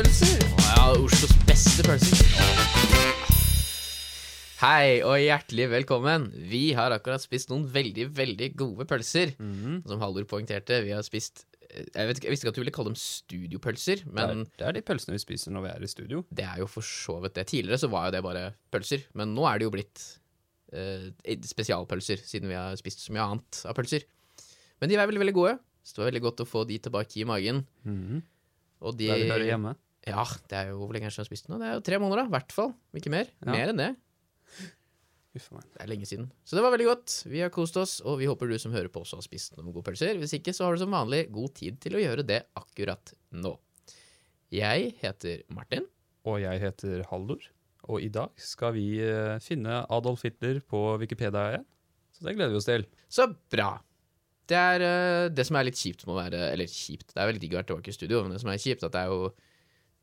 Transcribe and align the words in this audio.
Oslo-pølser. 0.00 0.44
Ja, 0.64 0.84
Oslos 0.96 1.32
beste 1.44 1.84
pølser. 1.84 2.20
Hei 4.62 5.02
og 5.04 5.18
hjertelig 5.20 5.66
velkommen. 5.74 6.24
Vi 6.48 6.70
har 6.76 6.94
akkurat 6.94 7.20
spist 7.20 7.50
noen 7.52 7.66
veldig, 7.68 8.06
veldig 8.16 8.48
gode 8.56 8.86
pølser. 8.88 9.34
Mhm. 9.36 9.82
Som 9.90 10.00
Haldor 10.00 10.24
poengterte, 10.30 10.78
vi 10.86 10.94
har 10.96 11.04
spist 11.04 11.44
eh, 11.68 11.84
jeg, 11.84 12.08
vet, 12.08 12.22
jeg 12.24 12.32
visste 12.32 12.46
ikke 12.46 12.54
at 12.54 12.56
du 12.56 12.62
ville 12.62 12.74
kalle 12.78 12.94
dem 12.94 12.96
studiopølser, 13.02 14.06
men 14.08 14.46
det, 14.46 14.46
er, 14.46 14.56
det 14.56 14.66
er 14.70 14.78
de 14.78 14.84
pølsene 14.88 15.18
vi 15.18 15.22
spiser 15.26 15.52
når 15.52 15.66
vi 15.66 15.72
er 15.74 15.84
i 15.84 15.92
studio. 15.92 16.24
det 16.32 16.48
er 16.48 16.64
jo 16.64 16.70
for 16.78 16.80
så 16.86 17.18
vidt 17.20 17.36
det. 17.36 17.46
Tidligere 17.52 17.82
så 17.84 17.92
var 17.92 18.08
jo 18.08 18.16
det 18.16 18.24
bare 18.24 18.46
pølser, 18.72 19.04
men 19.12 19.36
nå 19.36 19.44
er 19.50 19.60
det 19.60 19.68
jo 19.68 19.74
blitt 19.76 20.06
eh, 20.72 21.10
spesialpølser, 21.52 22.24
siden 22.24 22.48
vi 22.48 22.56
har 22.56 22.72
spist 22.80 23.04
så 23.04 23.12
mye 23.12 23.28
annet 23.34 23.62
av 23.68 23.76
pølser. 23.76 24.08
Men 24.80 24.88
de 24.88 24.96
er 24.96 25.04
veldig, 25.04 25.26
veldig 25.26 25.36
gode. 25.42 25.54
Så 25.84 25.98
det 25.98 26.04
var 26.06 26.12
veldig 26.14 26.26
godt 26.30 26.40
å 26.46 26.48
få 26.48 26.64
de 26.72 26.80
tilbake 26.88 27.20
i 27.20 27.28
magen. 27.28 27.66
Mhm. 27.84 28.24
Og 28.80 28.96
de 28.96 29.10
Der 29.12 29.20
de 29.20 29.28
hører 29.28 29.44
hjemme. 29.44 29.76
Ja, 30.10 30.26
det 30.50 30.58
er 30.58 30.70
jo 30.72 30.82
hvor 30.82 30.94
lenge 30.96 31.08
siden 31.08 31.22
jeg 31.22 31.26
har 31.26 31.30
spist 31.30 31.50
nå? 31.50 31.58
Det 31.60 31.68
er 31.68 31.78
jo 31.78 31.86
tre 31.86 31.98
måneder, 32.02 32.24
da. 32.24 32.30
I 32.30 32.34
hvert 32.36 32.54
fall. 32.54 32.74
Ikke 32.98 33.12
mer. 33.14 33.30
Ja. 33.40 33.52
Mer 33.54 33.72
enn 33.72 33.80
det. 33.80 33.90
Meg. 35.30 35.62
Det 35.70 35.78
er 35.84 35.86
lenge 35.86 36.08
siden. 36.10 36.26
Så 36.42 36.58
det 36.58 36.62
var 36.64 36.72
veldig 36.74 36.88
godt. 36.88 37.14
Vi 37.30 37.38
har 37.38 37.52
kost 37.54 37.76
oss, 37.78 38.00
og 38.02 38.18
vi 38.18 38.26
håper 38.26 38.50
du 38.50 38.56
som 38.58 38.74
hører 38.74 38.90
på 38.90 39.04
også 39.04 39.20
har 39.20 39.26
spist 39.26 39.54
noen 39.54 39.70
gode 39.70 39.86
pølser. 39.86 40.18
Hvis 40.18 40.34
ikke, 40.34 40.54
så 40.56 40.66
har 40.66 40.74
du 40.74 40.82
som 40.82 40.94
vanlig 40.94 41.28
god 41.30 41.54
tid 41.60 41.78
til 41.82 41.94
å 41.94 42.02
gjøre 42.02 42.24
det 42.26 42.40
akkurat 42.58 43.12
nå. 43.38 43.54
Jeg 44.50 44.96
heter 44.98 45.44
Martin. 45.54 45.86
Og 46.26 46.40
jeg 46.42 46.62
heter 46.64 47.04
Haldor. 47.12 47.46
Og 47.90 48.02
i 48.02 48.10
dag 48.12 48.42
skal 48.42 48.74
vi 48.74 48.88
eh, 49.02 49.38
finne 49.42 49.84
Adolf 49.86 50.26
Hitler 50.26 50.58
på 50.66 50.82
Wikipedia 51.00 51.46
igjen. 51.52 51.68
Så 52.10 52.26
det 52.26 52.34
gleder 52.36 52.52
vi 52.52 52.58
oss 52.58 52.68
til. 52.68 52.88
Så 53.08 53.28
bra. 53.52 53.70
Det 54.50 54.58
er 54.58 54.84
eh, 54.84 55.28
det 55.30 55.46
som 55.46 55.56
er 55.56 55.68
litt 55.68 55.78
kjipt 55.78 56.02
med 56.08 56.16
å 56.16 56.18
være 56.18 56.42
Eller 56.50 56.66
kjipt, 56.70 57.12
det 57.14 57.22
er 57.22 57.30
veldig 57.30 57.42
digg 57.44 57.54
å 57.54 57.60
være 57.60 57.70
tilbake 57.70 57.92
i 57.92 57.96
studio, 57.96 58.24
men 58.24 58.34
det 58.34 58.42
som 58.42 58.50
er 58.50 58.60
kjipt, 58.60 58.82
at 58.82 58.96
det 58.96 59.04
er 59.06 59.14
jo 59.14 59.30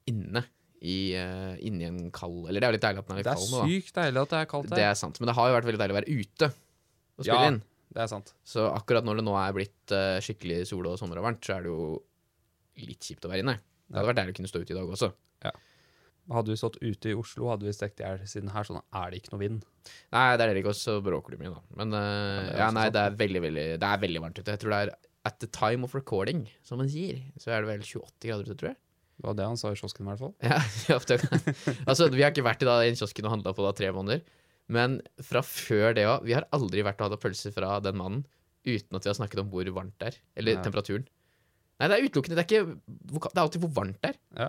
inne 0.09 0.43
i, 0.77 0.97
uh, 1.17 1.55
inni 1.65 1.87
en 1.87 2.11
kald 2.13 2.45
Eller 2.47 2.61
det 2.61 2.67
er 2.67 2.71
jo 2.71 2.77
litt 2.77 2.85
deilig 2.85 3.01
at 3.01 3.07
den 3.07 3.15
er 3.15 3.21
litt 3.23 3.29
er 3.31 3.39
kald 3.39 3.49
nå, 3.49 3.61
da. 3.63 3.69
sykt 3.71 3.95
deilig 3.97 4.21
at 4.21 4.33
det 4.33 4.41
er 4.41 4.49
kaldt 4.51 4.73
Det 4.75 4.83
er 4.85 4.97
sant. 4.99 5.19
Men 5.19 5.31
det 5.31 5.35
har 5.39 5.49
jo 5.49 5.55
vært 5.57 5.69
veldig 5.69 5.81
deilig 5.81 5.95
å 5.95 5.99
være 5.99 6.17
ute 6.19 6.49
og 6.51 7.25
spille 7.25 7.39
Ja. 7.41 7.47
inn. 7.49 7.61
Det 7.97 8.03
er 8.03 8.09
sant. 8.11 8.33
Så 8.45 8.67
akkurat 8.69 9.07
når 9.07 9.21
det 9.21 9.25
nå 9.25 9.33
er 9.41 9.55
blitt 9.57 9.95
uh, 9.95 10.19
skikkelig 10.21 10.59
sol 10.69 10.85
og 10.91 10.99
sommer 11.01 11.17
og 11.17 11.25
varmt, 11.25 11.41
så 11.41 11.55
er 11.55 11.65
det 11.65 11.71
jo 11.71 11.87
litt 12.83 13.01
kjipt 13.01 13.25
å 13.25 13.31
være 13.31 13.41
inne. 13.41 13.55
Det 13.87 13.97
hadde 13.97 14.09
vært 14.11 14.19
deilig 14.19 14.35
å 14.35 14.37
kunne 14.37 14.51
stå 14.51 14.61
ute 14.61 14.75
i 14.75 14.77
dag 14.77 14.91
også. 14.97 15.09
Hadde 16.27 16.51
vi 16.51 16.57
stått 16.59 16.75
ute 16.83 17.11
i 17.13 17.15
Oslo, 17.15 17.47
hadde 17.47 17.63
vi 17.63 17.71
stekt 17.75 18.01
i 18.01 18.03
hjel 18.03 18.19
siden 18.27 18.51
her, 18.51 18.65
sånn 18.67 18.81
er 18.83 19.11
det 19.13 19.21
ikke 19.21 19.31
noe 19.31 19.39
vind. 19.39 19.61
Nei, 20.11 20.25
det 20.35 20.43
er 20.43 20.51
det 20.51 20.59
ikke, 20.59 20.73
og 20.73 20.79
så 20.79 20.97
bråker 21.03 21.33
du 21.33 21.39
mye, 21.39 21.53
da. 21.53 21.61
Men 21.79 21.95
eh, 21.95 22.41
det 22.49 22.57
er 22.57 22.59
ja, 22.59 22.67
nei, 22.75 22.87
det 22.91 23.03
er 23.03 23.15
veldig, 23.21 23.41
veldig 23.45 23.63
Det 23.79 23.91
er 23.93 24.01
veldig 24.01 24.23
varmt 24.25 24.41
ute. 24.41 24.51
Jeg 24.51 24.59
tror 24.63 24.73
det 24.75 24.79
er 24.83 24.91
at 25.29 25.39
the 25.39 25.47
time 25.55 25.87
of 25.87 25.95
recording, 25.95 26.43
som 26.67 26.81
man 26.81 26.91
sier, 26.91 27.21
så 27.39 27.53
er 27.55 27.63
det 27.63 27.71
vel 27.71 27.85
28 27.87 28.27
grader 28.27 28.43
ute, 28.49 28.57
tror 28.59 28.71
jeg. 28.73 28.79
Det 29.17 29.25
var 29.25 29.33
det 29.39 29.45
han 29.49 29.57
sa 29.57 29.71
i 29.73 29.77
kiosken 29.79 30.05
i 30.05 30.09
hvert 30.11 30.21
fall. 30.21 30.33
Ja, 30.45 30.57
ja, 30.91 30.97
altså, 31.89 32.07
vi 32.13 32.21
har 32.21 32.29
ikke 32.33 32.45
vært 32.45 32.61
i 32.61 32.67
da, 32.69 32.75
i 32.85 32.91
en 32.91 32.97
kiosken 32.99 33.25
og 33.25 33.33
handla 33.33 33.53
på 33.57 33.65
da 33.65 33.71
tre 33.77 33.89
måneder. 33.95 34.21
Men 34.69 34.99
fra 35.23 35.39
før 35.47 35.93
det 35.95 36.03
òg 36.05 36.25
Vi 36.27 36.33
har 36.35 36.43
aldri 36.51 36.81
vært 36.83 36.99
og 37.01 37.13
hatt 37.13 37.21
pølser 37.23 37.53
fra 37.55 37.77
den 37.81 37.95
mannen 37.97 38.25
uten 38.67 38.97
at 38.99 39.05
vi 39.05 39.09
har 39.09 39.15
snakket 39.15 39.39
om 39.41 39.49
hvor 39.49 39.69
varmt 39.73 39.95
det 40.01 40.09
er. 40.11 40.17
Eller 40.35 40.57
Ja. 40.57 40.61
temperaturen. 40.65 41.05
Nei, 41.79 41.87
det 41.87 41.97
er 41.97 42.05
utelukkende. 42.09 42.35
Det 42.35 42.43
er, 42.43 42.49
ikke, 42.51 42.79
det 43.29 43.37
er 43.37 43.43
alltid 43.45 43.61
hvor 43.63 43.71
varmt 43.77 44.01
det 44.03 44.09
er. 44.11 44.17
Ja. 44.43 44.47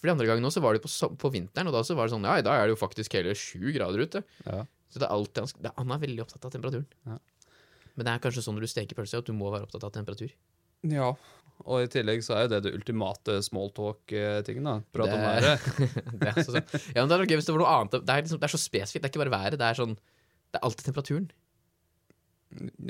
For 0.00 0.08
de 0.10 0.14
andre 0.16 0.26
gangene 0.26 0.48
også 0.50 0.60
var 0.64 0.74
det 0.74 0.82
på, 0.82 0.90
på 1.20 1.30
vinteren, 1.30 1.68
og 1.70 1.76
da 1.76 1.82
så 1.86 1.94
var 1.94 2.08
det 2.08 2.14
sånn 2.16 2.24
Ja, 2.26 2.34
i 2.40 2.44
dag 2.44 2.58
er 2.58 2.66
det 2.66 2.74
jo 2.74 2.80
faktisk 2.80 3.14
hele 3.14 3.36
sju 3.38 3.70
grader 3.76 4.02
ute. 4.02 4.24
Ja. 4.48 4.64
Så 4.90 4.98
det 4.98 5.06
er 5.06 5.14
alltid 5.14 5.52
det, 5.62 5.70
han 5.78 5.94
er 5.94 6.00
veldig 6.02 6.24
opptatt 6.26 6.48
av 6.48 6.52
temperaturen. 6.56 6.88
Ja. 7.06 7.20
Men 7.94 8.08
det 8.08 8.12
er 8.16 8.24
kanskje 8.24 8.42
sånn 8.44 8.56
når 8.58 8.66
du 8.66 8.70
steker 8.72 8.98
pølse, 8.98 9.20
at 9.22 9.28
du 9.28 9.32
må 9.36 9.52
være 9.54 9.68
opptatt 9.68 9.84
av 9.86 9.92
temperatur. 9.94 10.32
ja. 10.90 11.12
Og 11.62 11.84
i 11.84 11.90
tillegg 11.92 12.24
så 12.26 12.34
er 12.34 12.46
jo 12.46 12.50
det 12.56 12.60
det 12.64 12.72
ultimate 12.74 13.36
smalltalk-tingen, 13.46 14.64
da. 14.66 14.72
Prat 14.94 15.12
om 15.14 15.20
været. 15.22 15.68
det 16.22 16.30
er 16.32 16.38
så, 16.40 16.56
sånn. 16.56 16.72
ja, 16.90 17.04
men 17.04 17.12
det 17.12 17.18
er 17.18 17.28
gøy 17.30 17.38
hvis 17.38 17.46
det 17.50 17.54
var 17.54 17.62
noe 17.62 17.74
annet. 17.76 17.94
Det 18.02 18.16
er, 18.16 18.24
liksom, 18.24 18.40
det 18.42 18.48
er 18.48 18.54
så 18.56 18.60
spesifikt. 18.62 19.04
Det 19.04 19.08
er 19.10 19.12
ikke 19.14 19.22
bare 19.22 19.36
været. 19.36 19.58
Det 19.60 19.68
er 19.68 19.78
sånn 19.78 19.94
Det 19.94 20.58
er 20.58 20.66
alltid 20.66 20.88
temperaturen. 20.88 21.28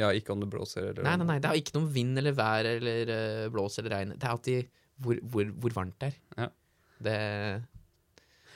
Ja, 0.01 0.09
ikke 0.17 0.35
om 0.35 0.41
det 0.43 0.49
blåser 0.51 0.89
eller 0.89 1.05
Nei, 1.07 1.15
nei, 1.21 1.27
nei. 1.35 1.39
Det 1.43 1.51
er 1.51 1.61
ikke 1.61 1.77
noe 1.77 1.91
vind 1.95 2.19
eller 2.19 2.35
vær 2.35 2.67
eller 2.67 3.13
uh, 3.13 3.45
blås 3.55 3.79
eller 3.79 3.95
regn. 3.95 4.17
Det 4.17 4.27
er 4.27 4.33
alltid 4.35 4.73
hvor, 5.03 5.21
hvor, 5.35 5.53
hvor 5.63 5.77
varmt 5.77 5.99
det 6.03 6.09
er. 6.11 6.19
Ja. 6.41 6.49
Det, 7.03 7.15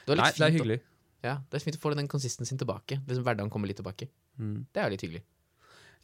det 0.08 0.18
Nei, 0.18 0.30
det 0.34 0.46
er 0.48 0.54
hyggelig. 0.56 0.80
å-. 0.80 0.92
Ja, 1.26 1.36
det 1.50 1.58
er 1.58 1.64
fint 1.64 1.78
å 1.78 1.82
få 1.82 1.92
den 1.98 2.10
konsistensen 2.10 2.58
tilbake. 2.60 3.00
Liksom 3.06 3.24
Hverdagen 3.26 3.50
kommer 3.52 3.70
litt 3.70 3.78
tilbake. 3.80 4.08
Mm. 4.38 4.60
Det 4.74 4.82
er 4.82 4.92
litt 4.92 5.02
hyggelig. 5.06 5.22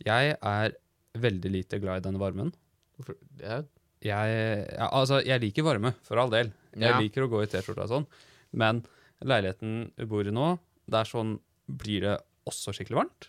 Jeg 0.07 0.37
er 0.39 0.75
veldig 1.23 1.53
lite 1.53 1.79
glad 1.83 2.01
i 2.01 2.07
denne 2.09 2.23
varmen. 2.23 2.51
Hvorfor- 2.97 3.19
Det 3.39 3.47
er, 3.59 3.67
Jeg, 4.03 4.67
ja, 4.75 4.89
altså, 4.91 5.21
jeg 5.25 5.41
liker 5.45 5.63
varme, 5.67 5.93
for 6.03 6.19
all 6.19 6.31
del. 6.33 6.53
Jeg 6.75 6.89
Ja. 6.91 6.99
liker 6.99 7.23
å 7.27 7.31
gå 7.31 7.43
i 7.45 7.47
T-skjorta 7.47 7.87
sånn. 7.89 8.07
Men 8.53 8.85
leiligheten 9.23 9.93
vi 9.97 10.05
bor 10.11 10.27
i 10.27 10.33
nå, 10.35 10.59
det 10.91 10.99
er 10.99 11.05
sånn 11.11 11.39
Blir 11.73 12.01
det 12.03 12.17
også 12.51 12.73
skikkelig 12.75 12.99
varmt? 12.99 13.29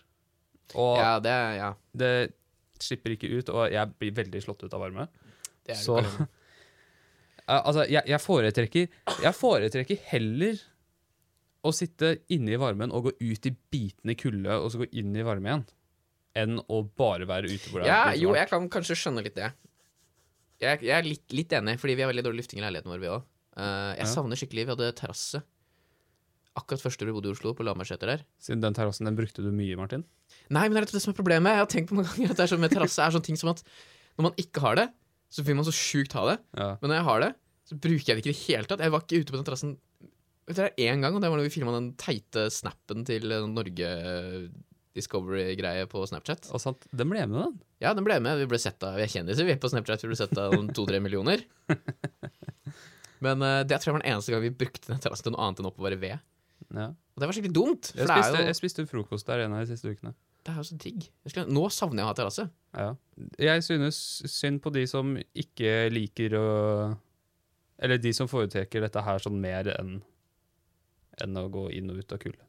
Og 0.74 0.98
ja, 0.98 1.18
det 1.22 1.34
ja, 1.56 1.68
det 1.96 2.10
slipper 2.82 3.14
ikke 3.14 3.30
ut, 3.38 3.48
og 3.54 3.70
jeg 3.70 3.92
blir 4.00 4.10
veldig 4.16 4.40
slått 4.42 4.64
ut 4.66 4.74
av 4.74 4.80
varme. 4.82 5.06
det 5.64 5.76
Så- 5.76 6.02
Altså, 7.46 7.84
jeg, 7.90 8.02
jeg 8.08 8.20
foretrekker 8.24 8.88
Jeg 9.20 9.34
foretrekker 9.36 9.98
heller 10.10 10.60
å 11.64 11.72
sitte 11.72 12.18
inne 12.34 12.52
i 12.52 12.60
varmen 12.60 12.92
og 12.92 13.06
gå 13.06 13.12
ut 13.20 13.46
i 13.48 13.52
bitende 13.72 14.14
kulde, 14.20 14.52
og 14.60 14.70
så 14.72 14.82
gå 14.82 14.88
inn 15.00 15.14
i 15.16 15.22
varme 15.24 15.48
igjen, 15.48 15.62
enn 16.36 16.58
å 16.68 16.82
bare 16.84 17.24
være 17.24 17.48
ute 17.48 17.70
hvor 17.70 17.80
det 17.80 17.88
Ja, 17.88 18.10
er 18.10 18.18
jo, 18.20 18.34
jeg 18.36 18.50
kan 18.50 18.66
kanskje 18.68 18.96
skjønne 19.00 19.22
litt 19.24 19.34
det. 19.38 19.48
Jeg, 20.64 20.82
jeg 20.88 20.94
er 20.98 21.06
litt, 21.06 21.24
litt 21.36 21.52
enig, 21.56 21.76
fordi 21.82 21.94
vi 21.98 22.04
har 22.04 22.10
veldig 22.12 22.24
dårlig 22.26 22.42
lufting 22.44 22.60
i 22.60 22.64
leiligheten 22.66 22.92
vår, 22.92 23.02
vi 23.02 23.10
òg. 23.12 23.24
jeg 23.56 24.04
Ja. 24.04 24.10
savner 24.10 24.38
skikkelig 24.40 24.64
Vi 24.66 24.72
hadde 24.74 24.92
terrasse 24.98 25.42
akkurat 26.54 26.82
første 26.84 27.06
vi 27.06 27.12
bodde 27.14 27.30
i 27.30 27.34
Oslo, 27.34 27.50
på 27.54 27.64
Lambertseter 27.66 28.06
der. 28.06 28.20
Siden 28.38 28.60
den 28.62 28.74
terrassen, 28.76 29.06
den 29.08 29.16
brukte 29.18 29.42
du 29.42 29.50
mye, 29.50 29.74
Martin. 29.78 30.04
Nei, 30.54 30.68
men 30.68 30.76
det 30.78 30.84
er 30.84 30.92
det 30.94 31.02
som 31.02 31.10
er 31.12 31.18
problemet. 31.18 31.50
Jeg 31.50 31.62
har 31.64 31.70
tenkt 31.72 31.88
på 31.90 31.96
mange 31.98 32.12
ganger 32.12 32.30
at 32.30 32.38
det 32.38 32.44
er 32.46 32.52
sånn 32.52 32.62
med 32.62 32.70
terrasse 32.74 33.02
er 33.02 33.10
sånne 33.14 33.26
ting 33.26 33.38
som 33.40 33.50
at 33.50 33.62
når 34.14 34.28
man 34.28 34.36
ikke 34.38 34.62
har 34.62 34.78
det, 34.78 34.84
så 35.34 35.42
vil 35.42 35.56
man 35.58 35.66
så 35.66 35.74
sjukt 35.74 36.14
ha 36.14 36.22
det. 36.30 36.36
Ja. 36.54 36.68
Men 36.78 36.92
når 36.92 36.96
jeg 37.00 37.06
har 37.08 37.24
det, 37.24 37.30
så 37.66 37.78
bruker 37.80 38.06
jeg 38.06 38.14
det 38.14 38.22
ikke 38.22 38.30
i 38.30 38.36
det 38.36 38.42
hele 38.44 38.70
tatt. 38.70 38.84
Jeg 38.86 38.94
var 38.94 39.02
ikke 39.02 39.18
ute 39.24 39.34
på 39.34 39.40
den 39.40 39.48
terrassen 39.48 39.74
er 40.54 40.70
én 40.78 41.00
gang, 41.02 41.14
og 41.16 41.22
det 41.24 41.30
var 41.32 41.40
når 41.40 41.48
vi 41.48 41.54
filma 41.56 41.72
den 41.74 41.90
teite 41.98 42.46
snappen 42.52 43.02
til 43.08 43.32
eh, 43.32 43.46
Norge 43.50 43.90
Discovery-greie 44.94 45.88
på 45.90 46.04
Snapchat. 46.06 46.46
Og 46.54 46.62
sant, 46.62 46.84
den 46.94 47.10
ble 47.10 47.24
med, 47.26 47.40
den. 47.40 47.56
Ja, 47.82 47.94
den 47.98 48.06
ble 48.06 48.20
med. 48.22 48.38
Vi 48.38 48.46
ble 48.50 48.60
sett 48.62 48.82
av 48.86 48.98
Vi 48.98 49.06
er 49.06 49.10
kjendiser, 49.10 49.46
vi, 49.48 49.56
på 49.58 49.70
Snapchat. 49.72 50.04
Vi 50.04 50.12
ble 50.12 50.18
sett 50.18 50.36
av 50.38 50.54
to-tre 50.76 51.00
millioner. 51.02 51.42
Men 53.24 53.42
uh, 53.42 53.62
det 53.66 53.80
tror 53.80 53.90
jeg 53.90 53.96
var 53.96 54.04
den 54.04 54.12
eneste 54.12 54.34
gang 54.34 54.44
vi 54.44 54.52
brukte 54.54 54.92
den 54.92 55.02
terrassen 55.02 55.28
til 55.28 55.34
noe 55.34 55.46
annet 55.46 55.62
enn 55.62 55.68
å 55.68 55.72
oppbevare 55.72 55.98
ved. 55.98 56.22
Ja. 56.74 56.86
Og 57.14 57.22
det 57.22 57.28
var 57.28 57.36
skikkelig 57.36 57.54
dumt, 57.54 57.90
Jeg 57.94 58.08
spiste, 58.08 58.38
jo 58.38 58.46
jeg 58.48 58.58
spiste 58.58 58.86
frokost 58.90 59.28
der 59.28 59.44
en 59.44 59.56
av 59.56 59.64
de 59.64 59.74
siste 59.74 59.90
ukene. 59.90 60.14
Det 60.44 60.52
er 60.52 60.60
jo 60.60 60.66
så 60.68 60.76
digg. 60.76 61.06
Jeg 61.24 61.32
skulle, 61.32 61.46
nå 61.56 61.62
savner 61.72 62.02
jeg 62.02 62.06
å 62.06 62.10
ha 62.10 62.16
terrasse. 62.18 62.46
Ja. 62.76 62.88
Jeg 63.40 63.64
synes 63.64 63.98
synd 64.28 64.60
på 64.64 64.72
de 64.74 64.82
som 64.90 65.14
ikke 65.32 65.88
liker 65.92 66.36
å 66.36 66.48
Eller 67.78 67.98
de 67.98 68.12
som 68.14 68.28
foretrekker 68.30 68.84
dette 68.84 69.02
her 69.02 69.22
sånn 69.22 69.40
mer 69.42 69.70
enn 69.74 69.96
enn 71.22 71.38
å 71.38 71.46
gå 71.52 71.68
inn 71.74 71.92
og 71.92 72.00
ut 72.02 72.12
av 72.14 72.18
kulde. 72.22 72.42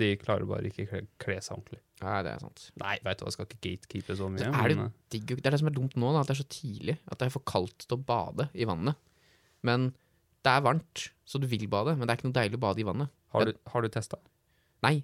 De 0.00 0.08
klarer 0.20 0.48
bare 0.48 0.70
ikke 0.70 0.86
kle, 0.88 1.02
kle 1.20 1.36
seg 1.44 1.56
ordentlig. 1.56 1.80
Nei, 2.02 2.16
det 2.24 2.32
er 2.32 2.42
sant. 2.44 2.64
Nei, 2.80 2.94
veit 3.04 3.18
du 3.18 3.24
hva, 3.24 3.30
jeg 3.30 3.36
skal 3.36 3.48
ikke 3.48 3.60
gatekeepe 3.66 4.16
så 4.18 4.28
mye. 4.30 4.42
Så 4.44 4.50
er 4.52 4.70
det, 4.70 4.78
men, 4.78 4.90
eh, 4.90 5.06
digg, 5.14 5.34
det 5.34 5.50
er 5.50 5.54
det 5.56 5.60
som 5.62 5.70
er 5.70 5.76
dumt 5.76 5.96
nå, 5.98 6.12
da, 6.14 6.22
at 6.22 6.30
det 6.30 6.36
er 6.36 6.40
så 6.40 6.48
tidlig. 6.54 6.96
At 7.08 7.20
det 7.20 7.28
er 7.28 7.34
for 7.34 7.46
kaldt 7.48 7.86
til 7.86 7.98
å 7.98 8.02
bade 8.08 8.48
i 8.54 8.68
vannet. 8.68 8.98
Men 9.66 9.90
det 10.46 10.54
er 10.54 10.64
varmt, 10.64 11.08
så 11.28 11.40
du 11.42 11.46
vil 11.50 11.66
bade. 11.70 11.96
Men 11.98 12.06
det 12.06 12.14
er 12.14 12.20
ikke 12.20 12.30
noe 12.30 12.38
deilig 12.38 12.60
å 12.60 12.64
bade 12.68 12.82
i 12.82 12.88
vannet. 12.88 13.14
har 13.34 13.48
du, 13.48 13.52
har 13.72 13.84
du 13.84 13.88
testa? 13.92 14.20
Nei. 14.86 14.96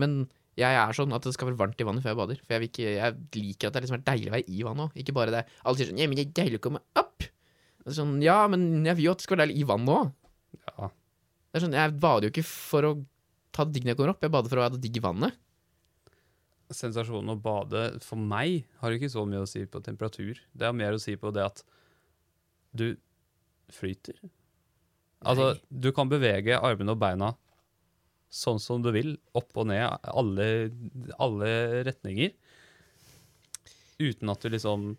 Men 0.00 0.22
jeg 0.58 0.76
er 0.76 0.96
sånn 0.96 1.12
at 1.14 1.24
det 1.24 1.34
skal 1.36 1.50
være 1.50 1.60
varmt 1.60 1.80
i 1.80 1.86
vannet 1.86 2.04
før 2.04 2.14
jeg 2.14 2.20
bader. 2.20 2.40
For 2.44 2.56
jeg, 2.56 2.70
ikke, 2.70 2.88
jeg 2.96 3.18
liker 3.36 3.68
at 3.68 3.76
det 3.76 3.84
liksom 3.84 3.98
er 4.00 4.06
deilig 4.08 4.30
å 4.32 4.34
være 4.36 4.48
i 4.48 4.64
vannet 4.66 4.86
òg. 4.86 4.96
Ikke 5.02 5.16
bare 5.16 5.34
det. 5.34 5.44
Alle 5.62 5.78
sier 5.78 5.90
sånn 5.92 6.00
Ja, 6.00 6.08
men 6.10 6.18
det 6.18 6.26
er 6.26 6.34
deilig 6.40 6.60
å 6.60 6.64
komme 6.66 6.82
opp. 6.98 7.28
Sånn, 7.90 8.16
ja, 8.24 8.40
men 8.50 8.86
jeg 8.86 8.98
vil 8.98 9.08
jo 9.08 9.14
at 9.14 9.20
det 9.20 9.26
skal 9.26 9.36
være 9.36 9.48
deilig 9.48 9.62
i 9.62 9.68
vannet 9.68 9.94
òg. 9.94 10.10
Ja. 10.64 10.90
Det 10.90 11.58
er 11.58 11.64
sånn, 11.64 11.76
jeg 11.78 11.94
bader 12.02 12.26
jo 12.26 12.32
ikke 12.34 12.46
for 12.46 12.86
å 12.86 12.92
ta 13.54 13.66
det 13.66 13.76
digg 13.76 13.86
når 13.86 13.94
jeg 13.94 14.00
kommer 14.00 14.14
opp, 14.14 14.24
jeg 14.24 14.34
bader 14.34 14.52
for 14.52 14.62
å 14.62 14.68
det 14.74 14.82
digg 14.84 14.98
i 15.00 15.04
vannet. 15.04 15.38
Sensasjonen 16.70 17.34
å 17.34 17.40
bade 17.42 17.84
for 18.04 18.20
meg 18.20 18.64
har 18.82 18.94
ikke 18.94 19.10
så 19.10 19.24
mye 19.26 19.42
å 19.42 19.48
si 19.50 19.64
på 19.66 19.82
temperatur. 19.82 20.38
Det 20.54 20.68
har 20.68 20.76
mer 20.76 20.94
å 20.94 21.02
si 21.02 21.16
på 21.18 21.32
det 21.34 21.46
at 21.48 21.64
du 22.70 22.92
flyter. 23.74 24.18
Altså, 25.20 25.52
du 25.68 25.90
kan 25.92 26.08
bevege 26.08 26.56
armene 26.56 26.94
og 26.94 27.00
beina 27.02 27.34
sånn 28.30 28.60
som 28.62 28.82
du 28.82 28.92
vil, 28.94 29.16
opp 29.36 29.50
og 29.58 29.66
ned, 29.68 29.90
alle, 30.06 30.46
alle 31.18 31.50
retninger, 31.88 32.32
uten 34.00 34.32
at 34.32 34.44
du 34.46 34.54
liksom 34.54 34.92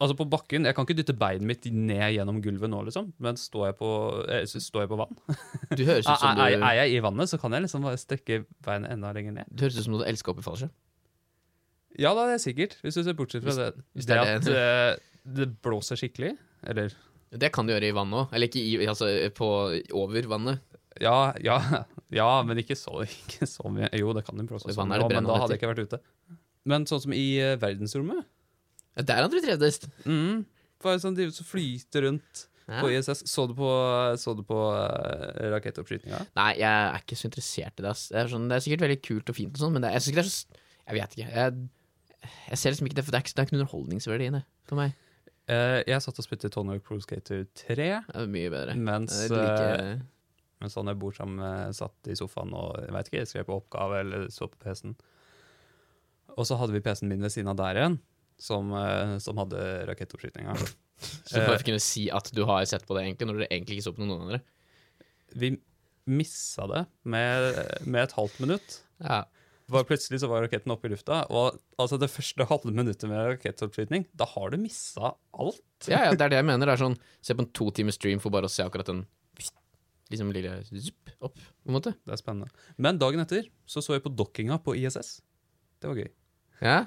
Altså 0.00 0.12
på 0.18 0.26
bakken, 0.28 0.66
Jeg 0.68 0.74
kan 0.76 0.84
ikke 0.84 0.98
dytte 0.98 1.14
beinet 1.16 1.46
mitt 1.48 1.64
ned 1.72 2.12
gjennom 2.12 2.42
gulvet 2.44 2.68
nå, 2.68 2.82
liksom, 2.84 3.06
men 3.24 3.38
står 3.40 3.70
jeg 3.70 3.76
på, 3.78 3.88
eh, 4.28 4.42
står 4.44 4.82
jeg 4.84 4.90
på 4.90 4.98
vann 5.00 5.14
Du 5.78 5.84
høres 5.88 6.04
ut 6.04 6.20
som 6.20 6.36
er, 6.42 6.58
er, 6.58 6.64
er 6.68 6.74
jeg 6.82 6.98
i 6.98 7.00
vannet, 7.06 7.30
så 7.30 7.38
kan 7.40 7.56
jeg 7.56 7.64
liksom 7.64 7.86
bare 7.86 7.96
strekke 7.96 8.42
beinet 8.66 8.92
enda 8.92 9.14
lenger 9.16 9.38
ned. 9.38 9.48
du, 9.48 9.64
høres 9.64 9.78
ut 9.80 9.86
som 9.88 9.96
du 9.96 10.04
elsker 10.04 10.34
å 10.34 10.42
i 10.42 10.44
fallskjerm. 10.44 10.74
Ja, 11.98 12.12
da 12.14 12.26
det 12.28 12.36
er 12.36 12.42
sikkert, 12.44 12.76
hvis 12.84 12.98
du 13.00 13.02
ser 13.06 13.16
bortsett 13.16 13.42
fra 13.46 13.56
det, 13.56 13.70
hvis 13.96 14.06
det 14.06 14.18
det 14.20 14.36
at 14.36 14.44
det- 14.44 14.60
eh, 14.60 15.32
det 15.38 15.48
blåser 15.64 15.96
skikkelig, 15.98 16.34
eller 16.68 16.92
Det 17.32 17.50
kan 17.52 17.66
du 17.66 17.72
gjøre 17.74 17.88
i 17.88 17.92
vann 17.96 18.12
òg. 18.12 18.30
Eller 18.32 18.48
ikke 18.48 18.60
i, 18.60 18.86
altså 18.88 19.08
på, 19.36 19.48
over 19.92 20.28
vannet. 20.30 20.60
Ja, 21.00 21.32
ja, 21.44 21.58
ja, 22.20 22.28
men 22.42 22.60
ikke 22.60 22.76
så, 22.76 23.02
ikke 23.04 23.48
så 23.48 23.68
mye. 23.72 23.88
Jo, 23.96 24.12
det 24.16 24.24
kan 24.28 24.36
du 24.36 24.44
blåse 24.48 24.68
også, 24.68 24.84
men 24.88 25.00
da 25.00 25.36
hadde 25.40 25.56
jeg 25.56 25.60
ikke 25.62 25.72
vært 25.74 25.84
ute. 25.88 26.00
Men 26.68 26.84
sånn 26.88 27.00
som 27.04 27.12
i 27.16 27.38
eh, 27.40 27.56
verdensrommet 27.60 28.24
Ja, 28.98 29.04
Der 29.06 29.22
hadde 29.24 29.38
du 29.38 29.44
trivdes. 29.44 29.80
mm, 30.04 30.44
Bare 30.82 31.00
sånn 31.02 31.16
de 31.18 31.30
som 31.34 31.46
flyter 31.46 32.04
rundt 32.08 32.44
Ja. 32.68 32.82
på 32.82 32.90
ISS. 32.92 33.22
Så 33.30 33.46
du 33.48 33.54
på, 33.56 33.66
så 34.20 34.34
du 34.36 34.42
på 34.44 34.58
uh, 34.74 35.48
rakettoppskytinga? 35.54 36.18
Nei, 36.36 36.50
jeg 36.60 36.68
er 36.68 36.98
ikke 37.00 37.16
så 37.16 37.30
interessert 37.30 37.80
i 37.80 37.86
det. 37.86 37.94
Det 38.12 38.18
er, 38.20 38.28
sånn, 38.28 38.44
det 38.50 38.58
er 38.58 38.64
sikkert 38.66 38.84
veldig 38.84 38.98
kult 39.06 39.30
og 39.32 39.38
fint, 39.38 39.54
og 39.56 39.62
sånn, 39.62 39.72
men 39.78 39.86
det, 39.86 39.94
jeg 39.96 40.14
det 40.18 40.24
er 40.26 40.28
så 40.28 40.44
Jeg 40.88 40.98
vet 40.98 41.16
ikke. 41.16 41.30
Jeg, 41.32 42.28
jeg 42.50 42.58
ser 42.60 42.74
liksom 42.74 42.86
ikke 42.90 42.98
det, 42.98 43.04
for 43.06 43.14
det 43.14 43.18
er 43.18 43.24
ikke, 43.24 43.34
det 43.34 43.40
er 43.42 43.48
ikke 43.48 43.56
underholdningsverdi 43.58 44.26
i 44.28 44.34
det 44.36 44.42
for 44.68 44.76
meg. 44.82 44.92
Uh, 45.48 45.80
jeg 45.88 46.02
satt 46.04 46.18
og 46.20 46.26
spilte 46.28 46.50
Tony 46.52 46.74
Hawk 46.74 46.84
Pro 46.84 46.98
Skater 47.00 47.46
3, 47.56 47.74
Det 47.78 47.88
er 48.20 48.26
mye 48.36 48.50
bedre. 48.52 48.74
mens, 48.76 49.16
det 49.16 49.32
er 49.32 49.46
like... 49.48 49.96
uh, 49.96 50.06
mens 50.60 50.74
han 50.76 50.90
jeg 50.92 50.98
bor 51.00 51.12
sammen 51.16 51.40
med, 51.40 51.72
satt 51.78 52.10
i 52.12 52.16
sofaen 52.20 52.52
og 52.52 52.76
jeg 52.84 52.92
vet 52.98 53.08
ikke, 53.12 53.24
skrev 53.32 53.46
på 53.48 53.56
oppgave 53.62 54.00
eller 54.04 54.28
så 54.34 54.44
på 54.50 54.60
PC-en. 54.60 54.92
Og 56.36 56.44
så 56.46 56.58
hadde 56.60 56.76
vi 56.76 56.84
PC-en 56.84 57.08
min 57.08 57.24
ved 57.24 57.32
siden 57.32 57.48
av 57.52 57.56
der 57.62 57.80
igjen, 57.80 57.98
som, 58.38 58.72
eh, 58.74 59.16
som 59.22 59.40
hadde 59.40 59.62
rakettoppskytinga. 59.90 60.54
så 60.98 61.38
du 61.38 61.46
bare 61.46 61.64
kunne 61.66 61.82
si 61.82 62.08
at 62.14 62.30
du 62.34 62.44
har 62.48 62.66
sett 62.70 62.86
på 62.86 62.96
det, 62.96 63.06
egentlig, 63.06 63.30
når 63.30 63.40
du 63.40 63.46
egentlig 63.48 63.78
ikke 63.78 63.88
så 63.88 63.94
på 63.96 64.04
noen 64.04 64.28
andre. 64.28 64.42
Vi 65.38 65.56
missa 66.08 66.64
det 66.70 66.86
med, 67.04 67.58
med 67.84 68.06
et 68.06 68.14
halvt 68.16 68.38
minutt. 68.40 68.78
Ja. 69.04 69.26
Var 69.68 69.84
plutselig 69.84 70.22
så 70.22 70.30
var 70.30 70.46
raketten 70.46 70.72
oppe 70.72 70.88
i 70.88 70.94
lufta, 70.94 71.20
og 71.28 71.58
altså 71.76 71.98
det 72.00 72.08
første 72.08 72.46
halve 72.48 72.72
minuttet 72.72 73.04
med 73.10 73.34
rakettoppskyting, 73.34 74.06
da 74.16 74.24
har 74.30 74.54
du 74.54 74.56
missa 74.62 75.12
alt. 75.36 75.60
ja, 75.90 76.06
ja, 76.06 76.14
det 76.16 76.24
er 76.24 76.32
det 76.32 76.40
jeg 76.40 76.48
mener. 76.48 76.64
Det 76.70 76.78
er 76.78 76.84
sånn, 76.86 76.96
Se 77.20 77.36
på 77.36 77.44
en 77.44 77.52
to 77.52 77.68
timers 77.76 77.98
stream 78.00 78.22
for 78.22 78.32
bare 78.32 78.48
å 78.48 78.52
se 78.52 78.64
akkurat 78.64 78.88
den 78.88 79.04
liksom 80.08 80.32
lille 80.32 80.54
zup, 80.64 81.10
opp, 81.20 81.36
på 81.36 81.68
en 81.68 81.76
måte. 81.76 81.92
Det 82.00 82.14
er 82.14 82.20
spennende. 82.20 82.48
Men 82.80 83.00
dagen 83.00 83.20
etter 83.20 83.50
så 83.68 83.84
så 83.84 83.98
jeg 83.98 84.06
på 84.06 84.14
dokkinga 84.16 84.56
på 84.64 84.72
ISS. 84.80 85.18
Det 85.82 85.90
var 85.90 86.00
gøy. 86.00 86.08
Ja, 86.64 86.78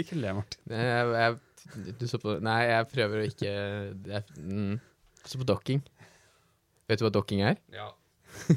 Ikke 0.00 0.18
le, 0.18 0.34
Martin. 0.40 0.60
jeg, 0.72 1.14
jeg, 1.20 1.94
du 2.00 2.06
så 2.08 2.20
på 2.22 2.38
Nei, 2.44 2.58
jeg 2.70 2.88
prøver 2.90 3.22
å 3.22 3.28
ikke 3.28 3.50
jeg, 3.50 4.22
mm, 4.38 4.76
Så 5.28 5.40
på 5.40 5.46
docking. 5.48 5.82
Vet 6.90 7.00
du 7.00 7.06
hva 7.06 7.12
docking 7.14 7.44
er? 7.46 7.60
Ja. 7.74 7.90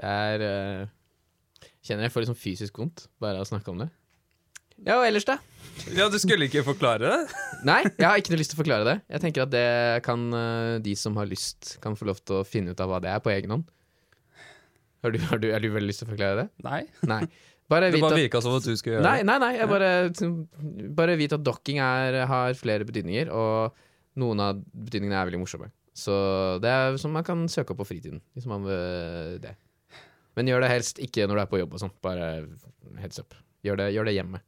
Det 0.00 0.08
er 0.08 0.42
uh, 0.42 0.90
Kjenner 1.84 2.06
jeg 2.06 2.12
får 2.14 2.22
litt 2.24 2.30
sånn 2.30 2.38
fysisk 2.38 2.78
vondt 2.80 3.06
bare 3.20 3.40
av 3.40 3.44
å 3.44 3.48
snakke 3.48 3.72
om 3.72 3.82
det. 3.82 3.88
Ja, 4.80 4.96
og 4.96 5.04
ellers, 5.04 5.26
da? 5.28 5.36
ja, 5.92 6.06
du 6.12 6.16
skulle 6.20 6.46
ikke 6.48 6.62
forklare 6.64 7.04
det? 7.04 7.40
Nei, 7.68 7.82
jeg 7.84 8.06
har 8.06 8.20
ikke 8.20 8.32
noe 8.32 8.40
lyst 8.40 8.54
til 8.54 8.58
å 8.58 8.62
forklare 8.62 8.86
det. 8.86 8.94
Jeg 9.12 9.22
tenker 9.24 9.44
at 9.44 9.52
det 9.52 9.66
kan 10.06 10.22
eh, 10.36 10.76
de 10.84 10.94
som 10.96 11.18
har 11.20 11.28
lyst, 11.28 11.74
kan 11.84 11.96
få 11.98 12.08
lov 12.08 12.22
til 12.24 12.40
å 12.40 12.46
finne 12.48 12.72
ut 12.72 12.80
av 12.80 12.88
hva 12.92 13.00
det 13.04 13.10
er, 13.12 13.20
på 13.24 13.32
egen 13.32 13.52
hånd. 13.56 13.66
Har 15.04 15.12
du, 15.12 15.18
har 15.30 15.40
du, 15.40 15.48
har 15.52 15.60
du 15.64 15.68
veldig 15.72 15.88
lyst 15.88 16.02
til 16.02 16.08
å 16.08 16.12
forklare 16.14 16.42
det? 16.42 16.46
Nei. 16.64 16.80
Nei. 17.08 17.22
Bare 17.70 17.90
Det 17.92 18.00
bare 18.02 18.16
at 18.16 18.22
virka 18.24 18.40
som 18.42 18.56
at 18.56 18.66
du 18.66 18.74
skulle 18.74 18.96
gjøre 18.98 19.04
det. 19.06 19.26
nei, 19.28 19.36
nei, 19.38 19.50
jeg 19.60 19.70
bare, 19.70 19.90
bare 20.98 21.16
vit 21.20 21.34
at 21.36 21.44
docking 21.46 21.78
er, 21.84 22.24
har 22.26 22.56
flere 22.58 22.86
betydninger, 22.88 23.30
og 23.30 23.76
noen 24.18 24.42
av 24.42 24.58
betydningene 24.74 25.20
er 25.20 25.28
veldig 25.30 25.42
morsomme. 25.44 25.70
Så 25.94 26.14
det 26.62 26.70
er 26.70 26.98
som 27.02 27.14
man 27.14 27.26
kan 27.26 27.44
søke 27.50 27.74
opp 27.74 27.82
på 27.82 27.88
fritiden, 27.92 28.22
hvis 28.34 28.48
man 28.50 28.66
vil 28.66 29.38
det. 29.44 29.54
Men 30.38 30.50
gjør 30.50 30.64
det 30.64 30.70
helst 30.72 30.98
ikke 31.02 31.26
når 31.28 31.36
du 31.40 31.42
er 31.44 31.50
på 31.50 31.60
jobb 31.62 31.74
og 31.76 31.82
sånn. 31.82 31.94
Bare 32.02 32.30
heads 33.02 33.22
up. 33.22 33.34
Gjør 33.66 33.82
det, 33.82 33.88
gjør 33.94 34.08
det 34.10 34.16
hjemme. 34.18 34.42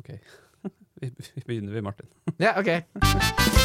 Ok. 0.00 0.14
Vi, 1.02 1.10
begynner, 1.44 1.74
vi, 1.74 1.82
Martin. 1.84 2.08
Ja, 2.38 2.54
ok. 2.58 3.62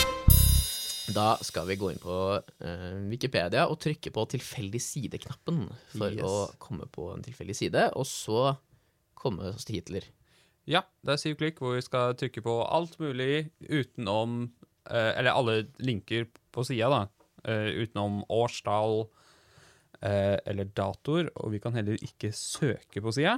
Da 1.14 1.38
skal 1.42 1.66
vi 1.70 1.78
gå 1.80 1.90
inn 1.94 2.02
på 2.02 2.16
uh, 2.38 2.98
Wikipedia 3.10 3.64
og 3.70 3.80
trykke 3.82 4.12
på 4.14 4.26
tilfeldig 4.36 4.82
side-knappen 4.84 5.64
for 5.96 6.14
Yes. 6.14 6.22
å 6.26 6.34
komme 6.62 6.86
på 6.92 7.08
en 7.16 7.24
tilfeldig 7.26 7.56
side, 7.58 7.86
og 7.98 8.06
så 8.06 8.56
komme 9.20 9.50
oss 9.56 9.66
til 9.68 9.80
Hitler. 9.80 10.06
Ja, 10.70 10.84
det 11.02 11.16
er 11.16 11.22
syv 11.22 11.40
klikk 11.40 11.62
hvor 11.64 11.74
vi 11.78 11.82
skal 11.86 12.14
trykke 12.20 12.44
på 12.46 12.56
alt 12.70 13.00
mulig 13.02 13.50
utenom 13.66 14.52
uh, 14.92 15.12
Eller 15.18 15.34
alle 15.34 15.56
linker 15.82 16.28
på 16.54 16.66
sida, 16.68 16.92
da. 16.94 17.02
Uh, 17.48 17.72
utenom 17.86 18.22
årstall 18.30 19.08
eller 20.00 20.64
datoer. 20.72 21.28
Og 21.44 21.50
vi 21.52 21.60
kan 21.60 21.74
heller 21.76 21.98
ikke 22.00 22.30
søke 22.32 23.02
på 23.04 23.12
sida. 23.12 23.34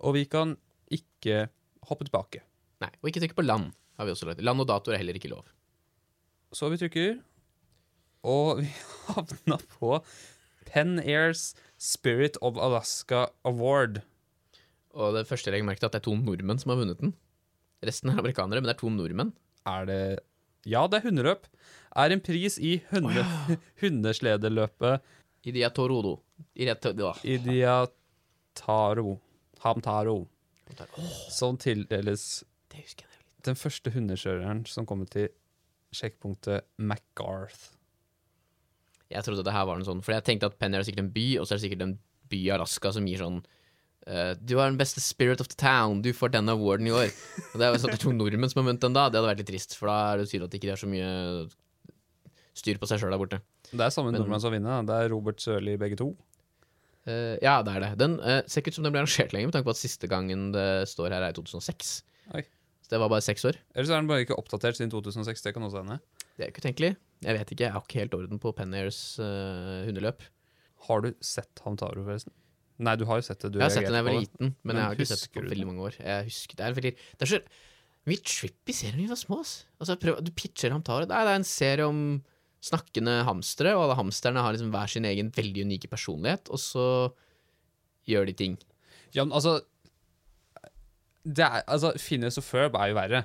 Og 0.00 0.14
vi 0.16 0.22
kan 0.24 0.54
ikke 0.88 1.42
hoppe 1.90 2.06
tilbake. 2.08 2.40
Nei, 2.80 2.88
og 3.02 3.10
ikke 3.10 3.20
trykke 3.20 3.36
på 3.36 3.44
land. 3.44 3.74
har 3.98 4.06
vi 4.08 4.14
også 4.14 4.30
lagt. 4.30 4.40
Land 4.40 4.62
og 4.64 4.68
datoer 4.70 4.94
er 4.96 5.02
heller 5.02 5.18
ikke 5.20 5.28
lov. 5.28 5.44
Så 6.54 6.70
vi 6.72 6.78
trykker, 6.80 7.18
og 8.26 8.62
vi 8.62 8.68
havna 9.08 9.58
på 9.78 9.98
Penn 10.68 10.98
Airs 11.00 11.54
Spirit 11.80 12.38
of 12.44 12.56
Alaska 12.60 13.26
Award. 13.48 14.00
Og 14.98 15.14
det 15.14 15.28
første 15.28 15.48
jeg 15.48 15.54
legger 15.58 15.68
merke 15.68 15.82
til, 15.82 15.90
at 15.90 15.96
det 15.96 16.02
er 16.02 16.08
to 16.08 16.16
nordmenn 16.16 16.60
som 16.60 16.72
har 16.72 16.80
vunnet 16.80 17.00
den. 17.02 17.12
Resten 17.84 18.10
er 18.10 18.18
amerikanere, 18.18 18.60
men 18.60 18.68
det 18.68 18.74
er 18.76 18.82
to 18.82 18.90
nordmenn. 18.92 19.32
Er 19.68 19.86
det 19.88 20.02
Ja, 20.66 20.86
det 20.90 20.98
er 20.98 21.06
hundeløp. 21.06 21.46
Er 21.96 22.12
en 22.12 22.20
pris 22.20 22.58
i 22.58 22.82
hunde, 22.90 23.22
hundesledeløpet 23.82 25.00
Idiatorodo. 25.48 26.18
Idiatorodo. 26.54 27.12
Idiataro 27.24 29.18
Hamtaro. 29.62 30.26
Oh. 30.98 31.04
Som 31.30 31.56
tildeles 31.56 32.44
den 33.46 33.56
første 33.56 33.90
hundekjøreren 33.94 34.66
som 34.66 34.86
kommer 34.86 35.06
til 35.10 35.28
sjekkpunktet 35.94 36.66
MacGarth 36.76 37.74
Jeg 39.08 39.24
trodde 39.24 39.44
det 39.46 39.54
her 39.54 39.68
var 39.68 39.78
en 39.78 39.86
sånn, 39.86 40.02
for 40.04 40.16
jeg 40.16 40.26
tenkte 40.26 40.50
at 40.50 40.58
Penny 40.60 40.78
er 40.78 40.86
sikkert 40.86 41.06
en 41.06 41.14
by, 41.14 41.28
og 41.38 41.46
så 41.46 41.54
er 41.54 41.60
det 41.60 41.66
sikkert 41.66 41.86
en 41.86 41.94
by 42.28 42.42
i 42.42 42.50
Alaska 42.52 42.92
som 42.92 43.06
gir 43.08 43.22
sånn 43.22 43.38
eh, 44.06 44.34
Du 44.36 44.58
er 44.58 44.66
den 44.68 44.80
beste 44.80 45.00
spirit 45.04 45.40
of 45.44 45.48
the 45.48 45.56
town, 45.58 46.02
du 46.04 46.10
får 46.16 46.34
denne 46.34 46.52
awarden 46.52 46.90
i 46.90 46.94
år. 46.94 47.08
Og 47.52 47.56
det 47.56 47.64
er 47.64 47.78
sånn 47.80 47.88
at 47.88 47.96
det 47.96 48.02
er 48.02 48.04
to 48.04 48.12
nordmenn 48.16 48.52
som 48.52 48.62
har 48.62 48.68
vunnet 48.68 48.84
den 48.84 48.98
da. 48.98 49.06
Det 49.08 49.20
hadde 49.20 49.30
vært 49.30 49.42
litt 49.44 49.50
trist, 49.54 49.78
for 49.78 49.88
da 49.88 49.98
er 50.10 50.20
det 50.20 50.28
tydelig 50.28 50.50
at 50.50 50.58
ikke 50.58 50.68
de 50.68 50.74
har 50.74 50.82
så 50.82 50.90
mye 50.92 51.12
styr 52.58 52.80
på 52.80 52.88
seg 52.90 53.00
sjøl 53.00 53.14
der 53.14 53.22
borte. 53.22 53.40
Det 53.70 53.80
er 53.80 53.92
samme 53.94 54.10
nordmenn 54.12 54.26
nordmann 54.26 54.44
som 54.44 54.54
vinner. 54.54 54.84
Det 54.88 54.96
er 54.96 55.12
Robert 55.12 55.40
Sørli, 55.40 55.78
begge 55.80 55.98
to. 56.00 56.12
Uh, 57.08 57.40
ja, 57.40 57.62
det 57.64 57.72
er 57.72 57.84
det. 57.84 57.90
Den 58.00 58.18
uh, 58.20 58.42
ser 58.44 58.60
ikke 58.60 58.74
ut 58.74 58.78
som 58.78 58.84
den 58.84 58.92
ble 58.92 59.00
arrangert 59.00 59.32
lenger, 59.32 59.48
med 59.48 59.56
tanke 59.56 59.68
på 59.70 59.76
at 59.76 59.80
siste 59.80 60.10
gangen 60.10 60.50
det 60.52 60.68
står 60.90 61.14
her, 61.14 61.24
er 61.24 61.32
i 61.32 61.38
2006. 61.38 61.92
Oi. 62.36 62.44
Så 62.88 62.96
det 62.96 63.02
var 63.02 63.10
bare 63.12 63.24
seks 63.24 63.44
år. 63.44 63.58
Eller 63.74 63.84
så 63.84 63.92
er 63.94 64.00
den 64.00 64.08
bare 64.08 64.24
ikke 64.24 64.38
oppdatert 64.40 64.78
siden 64.78 64.90
2006. 64.94 65.44
Det 65.44 65.52
kan 65.52 65.66
også 65.66 65.82
hende. 65.82 65.98
Det 66.38 66.46
er 66.46 66.52
ikke 66.52 66.62
utenkelig. 66.64 66.94
Jeg 67.26 67.36
vet 67.36 67.52
ikke, 67.52 67.64
jeg 67.66 67.74
har 67.74 67.84
ikke 67.84 68.00
helt 68.00 68.14
orden 68.16 68.40
på 68.40 68.52
Penn 68.56 68.72
Airs 68.78 69.00
eh, 69.20 69.84
hundeløp. 69.84 70.24
Har 70.88 71.04
du 71.04 71.10
sett 71.20 71.60
Hamtaro, 71.66 72.00
forresten? 72.06 72.32
Nei, 72.78 72.94
du 72.96 73.04
har 73.10 73.20
jo 73.20 73.26
sett 73.26 73.42
det. 73.42 73.50
Du 73.52 73.58
Jeg 73.58 73.66
har 73.66 73.74
sett 73.74 73.88
den 73.88 73.96
da 73.96 74.00
jeg 74.00 74.06
var 74.06 74.16
liten, 74.16 74.52
men, 74.54 74.70
Men 74.70 74.80
jeg 74.80 74.86
har 74.86 74.96
ikke 74.96 75.10
sett 75.10 75.24
det 75.26 75.32
den 75.34 75.48
på 75.48 75.52
veldig 75.52 75.68
mange 75.68 75.86
år. 75.88 75.98
Jeg 75.98 76.28
husker, 76.30 76.58
det 76.60 76.64
er 76.64 76.76
veldig 76.78 76.92
Det 76.94 77.26
er 77.26 77.32
så 77.32 77.40
mye 78.08 78.24
trippy 78.24 78.74
serier 78.78 78.96
da 78.96 79.02
vi 79.02 79.10
var 79.10 79.20
små. 79.20 79.38
Altså, 79.82 79.96
prøv, 80.00 80.20
du 80.24 80.30
pitcher 80.32 80.72
Hamtaro. 80.72 81.08
Nei, 81.10 81.22
det 81.26 81.34
er 81.34 81.40
en 81.42 81.48
serie 81.48 81.88
om 81.90 82.02
snakkende 82.64 83.18
hamstere, 83.26 83.74
og 83.76 83.84
alle 83.84 83.98
hamsterne 83.98 84.42
har 84.42 84.54
liksom 84.54 84.70
hver 84.72 84.90
sin 84.94 85.06
egen 85.10 85.28
veldig 85.34 85.66
unike 85.68 85.90
personlighet, 85.90 86.48
og 86.54 86.62
så 86.62 86.86
gjør 88.08 88.30
de 88.30 88.34
ting. 88.38 88.56
Ja, 89.14 89.24
men 89.24 89.34
altså 89.36 89.58
det 91.24 91.44
er, 91.44 91.62
altså, 91.66 91.92
Phineas 91.98 92.38
og 92.40 92.44
Ferb 92.46 92.76
er 92.78 92.92
jo 92.92 92.96
verre. 92.98 93.24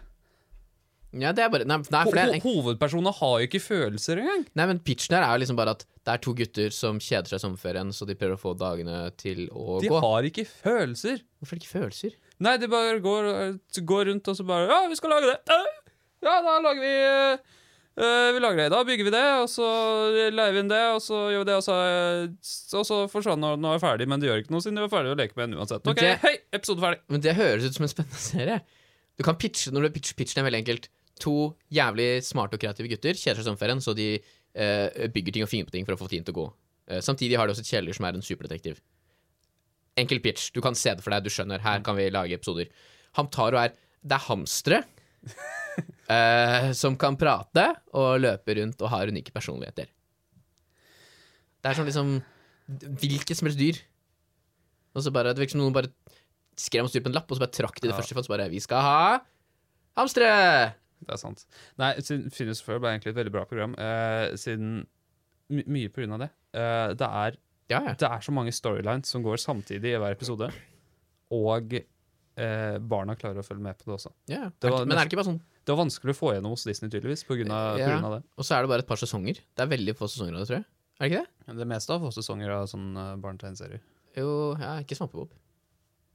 Ja, 1.14 1.30
det 1.32 1.44
er 1.46 1.50
bare 1.54 1.66
Nei, 1.70 1.78
nei, 1.78 2.00
for 2.08 2.18
det 2.18 2.22
er, 2.24 2.40
Ho 2.42 2.52
hovedpersonene 2.64 3.12
har 3.14 3.34
jo 3.38 3.46
ikke 3.46 3.60
følelser 3.62 4.18
engang. 4.18 4.48
nei 4.58 4.66
men 4.66 4.80
pitchen 4.82 5.14
her 5.14 5.22
er 5.28 5.36
jo 5.36 5.44
liksom 5.44 5.60
bare 5.60 5.76
at 5.78 5.84
det 6.04 6.10
er 6.16 6.22
to 6.26 6.34
gutter 6.36 6.74
som 6.74 6.98
kjeder 7.00 7.30
seg 7.30 7.38
i 7.38 7.44
sommerferien, 7.44 7.92
så 7.94 8.08
de 8.10 8.16
prøver 8.18 8.34
å 8.34 8.42
få 8.42 8.56
dagene 8.58 8.98
til 9.22 9.44
å 9.54 9.78
De 9.84 9.92
gå. 9.94 10.00
har 10.02 10.26
ikke 10.28 10.44
følelser. 10.50 11.22
Hvorfor 11.38 11.54
er 11.54 11.60
det 11.62 11.68
ikke 11.68 11.76
følelser? 11.78 12.16
Nei, 12.44 12.56
de 12.58 12.68
bare 12.72 12.98
går, 13.06 13.30
går 13.94 14.10
rundt 14.10 14.28
og 14.34 14.40
så 14.40 14.44
bare 14.50 14.66
Ja, 14.74 14.80
vi 14.90 14.98
skal 14.98 15.14
lage 15.14 15.30
det. 15.30 15.38
Øh, 15.54 15.70
Ja, 16.24 16.40
da 16.42 16.58
lager 16.66 16.82
vi 16.82 16.92
øh, 17.06 17.38
Vi 17.96 18.40
lager 18.42 18.58
det. 18.58 18.70
Da 18.74 18.80
bygger 18.88 19.06
vi 19.06 19.12
det, 19.14 19.24
og 19.44 19.46
så 19.54 19.66
leier 20.34 20.54
vi 20.56 20.62
inn 20.64 20.70
det, 20.72 20.80
og 20.96 21.02
så 21.04 21.18
gjør 21.30 21.44
vi 21.44 21.48
det, 21.52 21.58
og 21.60 21.66
så, 21.66 21.76
øh, 21.78 22.80
og 22.80 22.86
så 22.90 22.96
forsvant 23.12 23.44
når 23.44 23.60
det 23.62 23.70
var 23.76 23.84
ferdig. 23.84 24.08
Men 24.10 24.20
det 24.24 24.30
gjør 24.32 24.42
ikke 24.42 24.54
noe 24.56 24.64
siden 24.66 24.80
de 24.80 24.86
var 24.88 24.90
ferdig 24.96 25.12
å 25.14 25.18
leke 25.20 25.38
med 25.38 25.52
den 25.52 25.60
uansett. 25.62 25.86
OK, 25.86 26.00
det- 26.02 26.16
hei, 26.24 26.32
episode 26.58 26.82
ferdig. 26.82 27.00
Men 27.14 27.22
det 27.22 27.36
høres 27.38 27.68
ut 27.68 27.78
som 27.78 27.86
en 27.86 27.92
spennende 27.94 28.18
serie. 28.24 28.62
Du 29.18 29.22
kan 29.24 29.38
pitche, 29.38 29.70
Når 29.72 29.86
du 29.86 29.90
pitcher 30.00 30.16
pitchen 30.18 30.42
er 30.42 30.50
veldig 30.50 30.64
enkelt. 30.66 30.90
To 31.22 31.36
jævlig 31.72 32.24
smarte 32.26 32.58
og 32.58 32.64
kreative 32.64 32.90
gutter 32.90 33.14
kjeder 33.14 33.38
seg 33.38 33.46
i 33.46 33.50
sommerferien, 33.52 33.78
så 33.86 33.94
de 33.96 34.08
eh, 34.18 35.08
bygger 35.14 35.32
ting 35.38 35.44
og 35.46 35.50
finner 35.54 35.70
på 35.70 35.76
ting 35.78 35.86
for 35.86 35.94
å 35.94 36.00
få 36.02 36.10
tiden 36.10 36.26
til 36.26 36.34
å 36.34 36.40
gå. 36.40 36.48
Eh, 36.90 37.02
samtidig 37.06 37.38
har 37.38 37.46
de 37.46 37.54
også 37.54 37.62
et 37.62 37.70
kjæledyr 37.70 37.94
som 38.00 38.06
er 38.10 38.18
en 38.18 38.26
superdetektiv. 38.26 38.82
Enkel 40.02 40.20
pitch. 40.20 40.50
Du 40.52 40.62
kan 40.66 40.74
se 40.74 40.90
det 40.98 41.04
for 41.06 41.14
deg, 41.14 41.22
du 41.24 41.30
skjønner. 41.30 41.62
Her 41.62 41.86
kan 41.86 41.96
vi 41.96 42.10
lage 42.10 42.34
episoder. 42.34 42.74
Hamtaro 43.14 43.62
er 43.62 43.70
Det 44.04 44.18
er 44.18 44.26
hamstere 44.26 44.82
eh, 46.10 46.72
som 46.76 46.98
kan 47.00 47.16
prate 47.20 47.68
og 47.94 48.20
løpe 48.24 48.56
rundt 48.60 48.82
og 48.82 48.90
har 48.90 49.08
unike 49.12 49.32
personligheter. 49.36 49.88
Det 51.64 51.72
er 51.72 51.78
sånn 51.80 51.88
liksom 51.90 52.14
Hvilket 52.64 53.36
som 53.36 53.48
helst 53.50 53.60
dyr. 53.60 53.76
Og 54.96 55.04
så 55.04 55.12
bare, 55.12 55.34
Det 55.34 55.42
virker 55.44 55.58
som 55.58 55.62
noen 55.66 55.74
bare 55.76 55.90
skrev 56.56 56.86
oss 56.86 56.94
dyr 56.96 57.02
på 57.04 57.10
en 57.12 57.16
lapp, 57.18 57.28
og 57.32 57.36
så 57.36 57.44
bare 57.44 57.52
trakk 57.52 57.80
de 57.82 57.88
det 57.90 57.94
Ja. 57.94 57.98
første. 58.00 58.14
For 58.16 58.24
så 58.24 58.32
bare 58.38 58.50
Vi 58.50 58.60
skal 58.64 58.82
ha 58.82 59.20
hamstere! 59.98 60.76
Det 61.04 61.12
er 61.12 61.18
sant. 61.20 61.46
Nei, 61.78 61.94
siden 62.00 62.30
Phineas 62.32 62.62
Fur 62.64 62.80
ble 62.80 62.94
egentlig 62.94 63.12
et 63.12 63.18
veldig 63.20 63.32
bra 63.34 63.44
program, 63.46 63.74
eh, 63.78 64.36
siden 64.40 64.86
my 65.50 65.64
Mye 65.68 65.90
på 65.92 66.00
grunn 66.02 66.14
av 66.16 66.20
det. 66.24 66.30
Eh, 66.56 66.94
det, 66.96 67.10
er, 67.10 67.36
Ja, 67.70 67.80
ja. 67.84 67.94
det 68.00 68.08
er 68.08 68.22
så 68.24 68.32
mange 68.32 68.54
storylines 68.56 69.08
som 69.12 69.22
går 69.26 69.36
samtidig 69.38 69.92
i 69.92 70.00
hver 70.00 70.12
episode, 70.16 70.48
og 71.32 71.74
eh, 71.74 72.78
barna 72.80 73.16
klarer 73.20 73.40
å 73.44 73.46
følge 73.46 73.62
med 73.62 73.78
på 73.78 73.86
det 73.92 73.98
også. 74.00 74.14
ja. 74.32 74.50
Det 74.60 74.72
var 74.72 74.86
Men 74.86 74.98
er 74.98 75.04
det 75.04 75.12
ikke 75.12 75.20
bare 75.20 75.32
sånn 75.34 75.42
Det 75.64 75.72
var 75.72 75.80
vanskelig 75.86 76.12
å 76.12 76.18
få 76.20 76.34
gjennom 76.36 76.52
hos 76.58 76.66
Disney, 76.68 76.90
tydeligvis, 76.92 77.24
på 77.28 77.38
grunn 77.40 77.52
av, 77.56 77.78
Ja. 77.80 77.86
på 77.88 77.92
grunn 77.94 78.08
av 78.10 78.16
det. 78.18 78.24
Og 78.38 78.44
så 78.44 78.56
er 78.58 78.62
det 78.66 78.70
bare 78.74 78.84
et 78.84 78.88
par 78.90 79.00
sesonger. 79.00 79.40
Det 79.56 79.64
er 79.64 79.70
veldig 79.72 79.96
få 79.96 80.10
sesonger 80.12 80.34
av 80.36 80.40
det, 80.44 80.48
tror 80.50 80.58
jeg. 80.60 80.66
Er 81.00 81.08
det 81.08 81.12
ikke 81.12 81.24
det? 81.48 81.56
Det 81.62 81.68
meste 81.72 81.94
av 81.96 82.02
få 82.04 82.12
sesonger 82.12 82.50
av 82.52 82.68
sånn 82.68 82.90
uh, 82.98 83.16
barnetegneserier. 83.24 83.80
Jo, 84.18 84.28
ja, 84.60 84.74
ikke 84.84 84.96
Svampebob. 85.00 85.32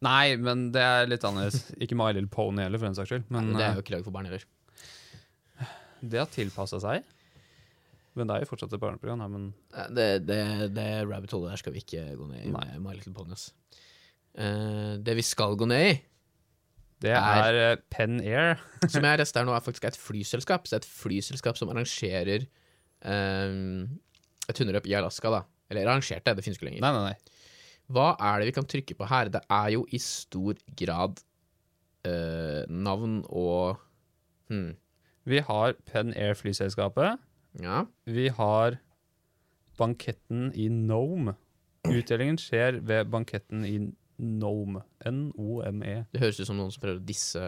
Nei, 0.05 0.37
men 0.37 0.69
det 0.71 0.83
er 0.85 1.09
litt 1.11 1.25
annerledes. 1.27 1.73
Ikke 1.83 1.97
My 1.99 2.13
Little 2.13 2.29
Pony 2.31 2.63
heller, 2.63 2.79
for 2.79 2.87
den 2.87 2.95
saks 2.95 3.11
skyld. 3.11 3.25
Men 3.35 3.49
det 3.57 3.65
er 3.65 3.71
eh, 3.73 3.79
jo 3.81 3.83
ikke 3.83 3.97
laget 3.97 4.05
for 4.07 4.15
barn 4.15 4.29
heller. 4.29 4.45
det 6.05 6.21
har 6.21 6.29
tilpassa 6.31 6.79
seg. 6.85 7.03
Men 8.19 8.29
det 8.31 8.37
er 8.37 8.45
jo 8.45 8.51
fortsatt 8.53 8.73
et 8.77 8.83
barneprogram. 8.83 9.19
Nei, 9.23 9.29
men 9.33 9.49
Eh, 9.75 9.89
Det, 9.95 10.07
det, 10.27 10.39
det 10.75 10.87
rabbit 11.09 11.31
hole 11.35 11.51
der 11.51 11.57
skal 11.61 11.73
vi 11.75 11.83
ikke 11.83 12.05
gå 12.19 12.29
ned 12.31 12.47
i 12.47 12.53
Nei. 12.55 12.79
My 12.83 12.95
Little 12.95 13.13
Pony. 13.15 13.33
ass. 13.33 13.53
Eh, 14.39 14.97
det 15.03 15.15
vi 15.19 15.23
skal 15.27 15.57
gå 15.59 15.67
ned 15.67 15.87
i, 15.91 16.01
det 17.05 17.13
Er- 17.15 17.45
er 17.55 17.77
uh, 17.77 17.83
Pen 17.95 18.19
Air. 18.21 18.59
som 18.93 19.05
jeg 19.05 19.19
lest 19.23 19.37
nå, 19.39 19.53
er 19.55 19.65
faktisk 19.65 19.85
et 19.89 19.97
flyselskap. 19.99 20.67
Så 20.67 20.77
det 20.77 20.81
er 20.83 20.87
et 20.87 20.97
flyselskap 21.05 21.59
som 21.61 21.71
arrangerer 21.73 22.47
um, 23.05 23.87
et 24.49 24.59
hundeløp 24.59 24.87
i 24.91 24.97
Alaska, 24.99 25.31
da. 25.31 25.43
Eller 25.71 25.85
arrangerte, 25.87 26.35
det 26.35 26.45
finnes 26.45 26.59
ikke 26.59 26.71
lenger. 26.71 26.83
Nei, 26.83 26.93
nei, 26.97 27.13
nei. 27.13 27.37
Hva 27.93 28.11
er 28.21 28.41
det 28.43 28.51
vi 28.51 28.57
kan 28.57 28.67
trykke 28.69 28.97
på 28.99 29.07
her? 29.09 29.31
Det 29.33 29.41
er 29.49 29.71
jo 29.77 29.85
i 29.97 30.01
stor 30.03 30.59
grad 30.77 31.21
uh, 32.09 32.65
navn 32.69 33.23
og 33.29 33.79
hmm, 34.51 34.75
Vi 35.29 35.41
har 35.45 35.75
Pen 35.89 36.13
Air-flyselskapet. 36.17 37.19
Ja. 37.63 37.83
Vi 38.09 38.29
har 38.33 38.79
banketten 39.79 40.51
i 40.59 40.69
Nome. 40.73 41.37
Utdelingen 41.89 42.39
skjer 42.41 42.81
ved 42.85 43.09
banketten 43.13 43.65
i 43.69 43.77
Nome. 44.19 44.83
N-O-M-E. 45.07 45.95
Det 46.13 46.21
høres 46.23 46.41
ut 46.41 46.49
som 46.49 46.57
noen 46.59 46.73
som 46.75 46.83
prøver 46.83 46.99
å 46.99 47.05
disse 47.07 47.39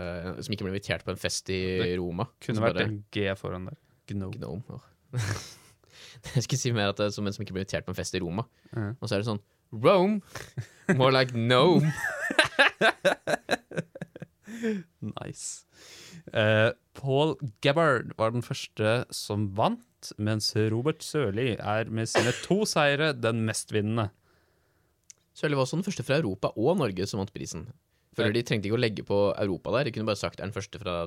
Som 0.45 0.55
ikke 0.55 0.67
ble 0.67 0.73
invitert 0.75 1.03
på 1.07 1.11
en 1.15 1.19
fest 1.21 1.51
i 1.51 1.59
Det 1.83 1.97
Roma. 1.99 2.29
Kunne 2.41 2.63
vært 2.63 2.79
bare- 2.79 2.87
en 2.91 3.01
G 3.11 3.27
foran 3.39 3.67
der. 3.71 3.79
Gnome. 4.11 4.37
Gnome. 4.39 4.63
åh. 4.71 4.85
Jeg 6.35 6.43
skulle 6.45 6.61
si 6.61 6.73
mer 6.77 6.91
at 6.93 6.97
det 7.01 7.07
er 7.09 7.15
som 7.15 7.27
en 7.27 7.33
som 7.35 7.43
ikke 7.45 7.55
ble 7.57 7.63
invitert 7.65 7.87
på 7.87 7.93
en 7.95 7.99
fest 7.99 8.15
i 8.15 8.21
Roma. 8.23 8.45
Mm. 8.77 8.93
Og 9.01 9.09
så 9.09 9.17
er 9.17 9.23
det 9.25 9.29
sånn 9.31 9.43
Rome! 9.71 10.21
More 10.99 11.13
like 11.15 11.31
gnome. 11.35 11.91
Nice. 15.01 15.65
Uh, 16.35 16.73
Paul 16.95 17.37
Gabbard 17.65 18.13
var 18.19 18.35
den 18.35 18.43
første 18.45 19.05
som 19.15 19.49
vant, 19.57 20.11
mens 20.21 20.51
Robert 20.73 21.05
Sørli 21.05 21.55
er 21.57 21.89
med 21.93 22.09
sine 22.11 22.33
to 22.45 22.63
seire 22.69 23.13
den 23.17 23.45
mestvinnende. 23.47 24.11
Sørli 25.41 25.57
var 25.57 25.65
også 25.65 25.81
den 25.81 25.87
første 25.87 26.05
fra 26.05 26.21
Europa 26.21 26.53
og 26.61 26.77
Norge 26.81 27.07
som 27.09 27.23
vant 27.23 27.33
prisen. 27.33 27.67
Føler 28.19 28.35
de 28.37 28.45
trengte 28.45 28.69
ikke 28.69 28.77
å 28.77 28.83
legge 28.83 29.05
på 29.07 29.19
Europa 29.41 29.73
der. 29.79 29.89
De 29.89 29.95
kunne 29.95 30.09
bare 30.09 30.21
sagt 30.21 30.41
er 30.41 30.49
den 30.49 30.57
første 30.57 30.81
fra 30.83 31.03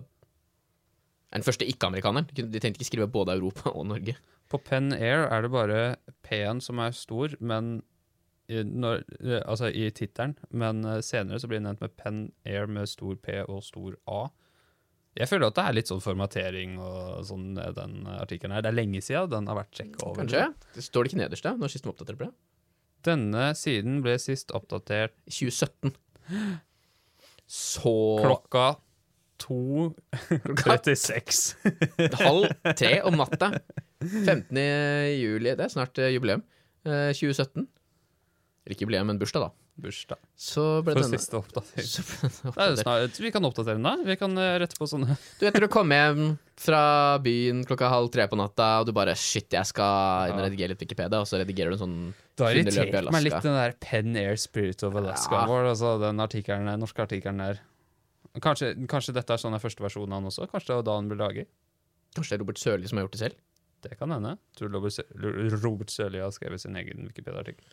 er 1.33 1.41
den 1.41 1.47
første 1.47 1.65
ikke-amerikaneren. 1.65 2.29
De, 2.29 2.45
trengte 2.61 2.77
ikke 2.77 2.91
skrive 2.91 3.09
både 3.09 3.33
Europa 3.39 3.71
og 3.73 3.87
Norge. 3.89 4.13
På 4.53 4.59
Pen 4.61 4.93
Air 4.93 5.25
er 5.33 5.45
det 5.45 5.49
bare 5.53 5.79
P-en 6.25 6.61
som 6.61 6.81
er 6.83 6.93
stor, 6.93 7.33
men 7.41 7.79
i, 8.51 8.59
når, 8.61 9.01
altså 9.41 9.71
i 9.71 9.87
tittelen, 9.95 10.35
men 10.51 10.83
eh, 10.85 10.99
senere 11.05 11.39
så 11.39 11.49
blir 11.49 11.61
det 11.61 11.65
nevnt 11.65 11.81
med 11.81 11.93
Pen 11.97 12.23
Air 12.45 12.67
med 12.69 12.91
stor 12.91 13.15
P 13.17 13.39
og 13.47 13.63
stor 13.65 13.95
A. 14.05 14.27
Jeg 15.17 15.29
føler 15.29 15.47
at 15.47 15.57
det 15.57 15.63
er 15.63 15.77
litt 15.77 15.89
sånn 15.89 16.03
formatering 16.03 16.75
og 16.81 17.23
sånn, 17.29 17.53
eh, 17.57 17.71
den 17.77 18.03
artikkelen 18.13 18.53
her. 18.53 18.65
Det 18.65 18.73
er 18.73 18.77
lenge 18.77 19.01
siden 19.05 19.31
den 19.33 19.49
har 19.49 19.57
vært 19.63 19.79
sjekka 19.79 20.05
over. 20.05 20.21
Kanskje? 20.21 20.47
Det 20.75 20.85
står 20.85 21.05
det 21.05 21.13
ikke 21.13 21.21
nederst, 21.23 21.47
da? 21.47 21.55
Når 21.57 21.73
sist 21.73 21.87
de 21.87 21.93
oppdaterte 21.93 22.27
det? 22.27 22.33
Denne 23.03 23.49
siden 23.59 23.99
ble 24.03 24.15
sist 24.21 24.53
oppdatert 24.55 25.15
2017. 25.27 25.91
Så 27.49 27.95
klokka 28.23 28.75
2.36. 29.43 31.55
halv 32.23 32.47
tre 32.79 33.01
om 33.03 33.17
natta. 33.19 33.51
15. 34.03 34.57
juli. 35.19 35.51
Det 35.51 35.65
er 35.65 35.73
snart 35.73 35.99
eh, 35.99 36.13
jubileum. 36.15 36.43
Eh, 36.87 37.11
2017. 37.15 37.67
Eller 38.63 38.75
ikke 38.75 38.85
jubileum, 38.87 39.07
men 39.11 39.19
bursdag, 39.19 39.47
da. 39.47 39.51
Bursdag. 39.75 40.19
Så 40.37 40.83
ble 40.85 40.93
For 40.93 41.01
denne 41.01 41.17
siste 41.17 41.33
oppdatering. 41.39 41.87
så 41.89 42.03
ble 42.05 42.27
denne 42.29 42.29
Det 42.29 42.43
er 42.45 42.51
oppdatert. 42.51 42.81
snart, 42.83 43.19
vi 43.23 43.31
kan 43.33 43.47
oppdatere 43.47 43.73
den, 43.79 43.83
da. 43.87 43.93
Vi 44.05 44.15
kan 44.21 44.37
eh, 44.37 44.57
rette 44.61 44.77
på 44.77 44.85
sånne 44.85 45.15
Du 45.39 45.45
vet 45.47 45.55
når 45.57 45.65
du 45.65 45.67
kommer 45.73 45.95
hjem 45.97 46.27
fra 46.61 46.81
byen 47.25 47.63
klokka 47.65 47.89
halv 47.89 48.11
tre 48.13 48.27
på 48.29 48.37
natta, 48.37 48.67
og 48.81 48.85
du 48.85 48.91
bare 48.93 49.15
Shit, 49.17 49.49
jeg 49.51 49.65
skal 49.65 50.29
inn 50.29 50.37
og 50.37 50.43
Ja. 50.43 50.45
redigere 50.51 50.69
litt 50.75 50.83
Wikipedia, 50.85 51.19
og 51.19 51.25
så 51.25 51.41
redigerer 51.41 51.73
du 51.73 51.77
en 51.79 51.83
sånn 51.83 51.97
Det 52.37 52.45
har 52.45 52.53
i 52.53 52.61
irritert 52.61 53.11
meg 53.11 53.23
litt, 53.25 53.33
Alaska. 53.33 53.47
den 53.49 53.57
der 53.57 53.73
Pen 53.81 54.15
Air 54.15 54.35
Spirit 54.37 54.83
of 54.83 54.95
Alaska 54.95 55.41
Ja. 55.41 55.45
vår. 55.49 55.71
Altså, 55.73 55.95
den 56.05 56.21
artikkelen, 56.21 56.69
der, 56.69 56.77
norske 56.77 57.01
artikkelen 57.07 57.37
der. 57.41 57.59
Kanskje, 58.41 58.75
kanskje 58.89 59.13
dette 59.13 59.33
er 59.33 59.37
sånn 59.41 59.53
den 59.57 59.61
første 59.61 59.81
versjonen 59.81 60.13
av 60.13 60.21
den 60.21 60.29
også? 60.31 60.47
Kanskje 60.49 60.67
det 60.69 60.77
var 60.79 60.83
da 60.87 60.95
han 61.01 61.09
ble 61.09 61.17
laget? 61.17 61.47
Kanskje 62.15 62.29
det 62.29 62.37
er 62.37 62.43
Robert 62.45 62.61
Sørli 62.61 62.87
som 62.89 62.97
har 63.01 63.05
gjort 63.07 63.17
det 63.17 63.23
selv? 63.25 63.35
Det 63.83 63.97
kan 63.99 64.09
hende. 64.13 64.37
Tror 64.55 64.69
du 64.71 64.77
Robert 64.77 64.93
Sø- 64.93 65.09
Robert 65.65 65.89
Sørli 65.89 66.21
har 66.21 66.29
skrevet 66.31 66.61
sin 66.61 66.75
egen 66.77 67.09
Wikipedia-artikkel? 67.09 67.65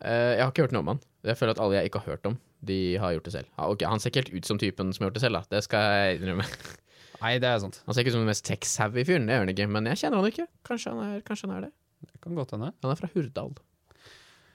Eh, 0.00 0.36
jeg 0.38 0.42
har 0.42 0.52
ikke 0.52 0.66
hørt 0.66 0.74
noe 0.76 0.84
om 0.84 0.92
han. 0.94 1.02
Jeg 1.28 1.38
føler 1.38 1.54
at 1.54 1.60
alle 1.62 1.76
jeg 1.78 1.90
ikke 1.90 2.02
har 2.02 2.16
hørt 2.16 2.30
om, 2.30 2.38
de 2.66 2.78
har 2.98 3.12
gjort 3.14 3.28
det 3.28 3.34
selv. 3.36 3.50
Ja, 3.58 3.68
ok, 3.70 3.84
Han 3.90 4.02
ser 4.02 4.10
ikke 4.10 4.24
helt 4.24 4.32
ut 4.34 4.48
som 4.48 4.58
typen 4.58 4.94
som 4.94 5.04
har 5.04 5.10
gjort 5.10 5.18
det 5.20 5.24
selv, 5.26 5.38
da. 5.38 5.56
Det 5.56 5.62
skal 5.66 5.86
jeg 5.92 6.18
innrømme. 6.20 6.46
Nei, 7.22 7.36
det 7.42 7.50
er 7.50 7.60
sant. 7.62 7.78
Han 7.86 7.94
ser 7.94 8.02
ikke 8.02 8.10
ut 8.14 8.16
som 8.16 8.24
den 8.24 8.32
mest 8.32 8.46
tech-savvy 8.48 9.04
fyren, 9.06 9.28
det 9.28 9.36
gjør 9.36 9.44
han 9.44 9.52
ikke. 9.54 9.68
Men 9.76 9.90
jeg 9.92 10.00
kjenner 10.02 10.22
han 10.22 10.32
ikke. 10.32 10.48
Kanskje 10.66 10.94
han 10.94 11.04
er, 11.04 11.22
kanskje 11.28 11.48
han 11.48 11.56
er 11.58 11.66
det. 11.68 11.72
Det 12.08 12.22
kan 12.24 12.34
godt 12.38 12.56
hende. 12.56 12.72
Han 12.82 12.94
er 12.94 12.98
fra 12.98 13.10
Hurdal. 13.12 13.52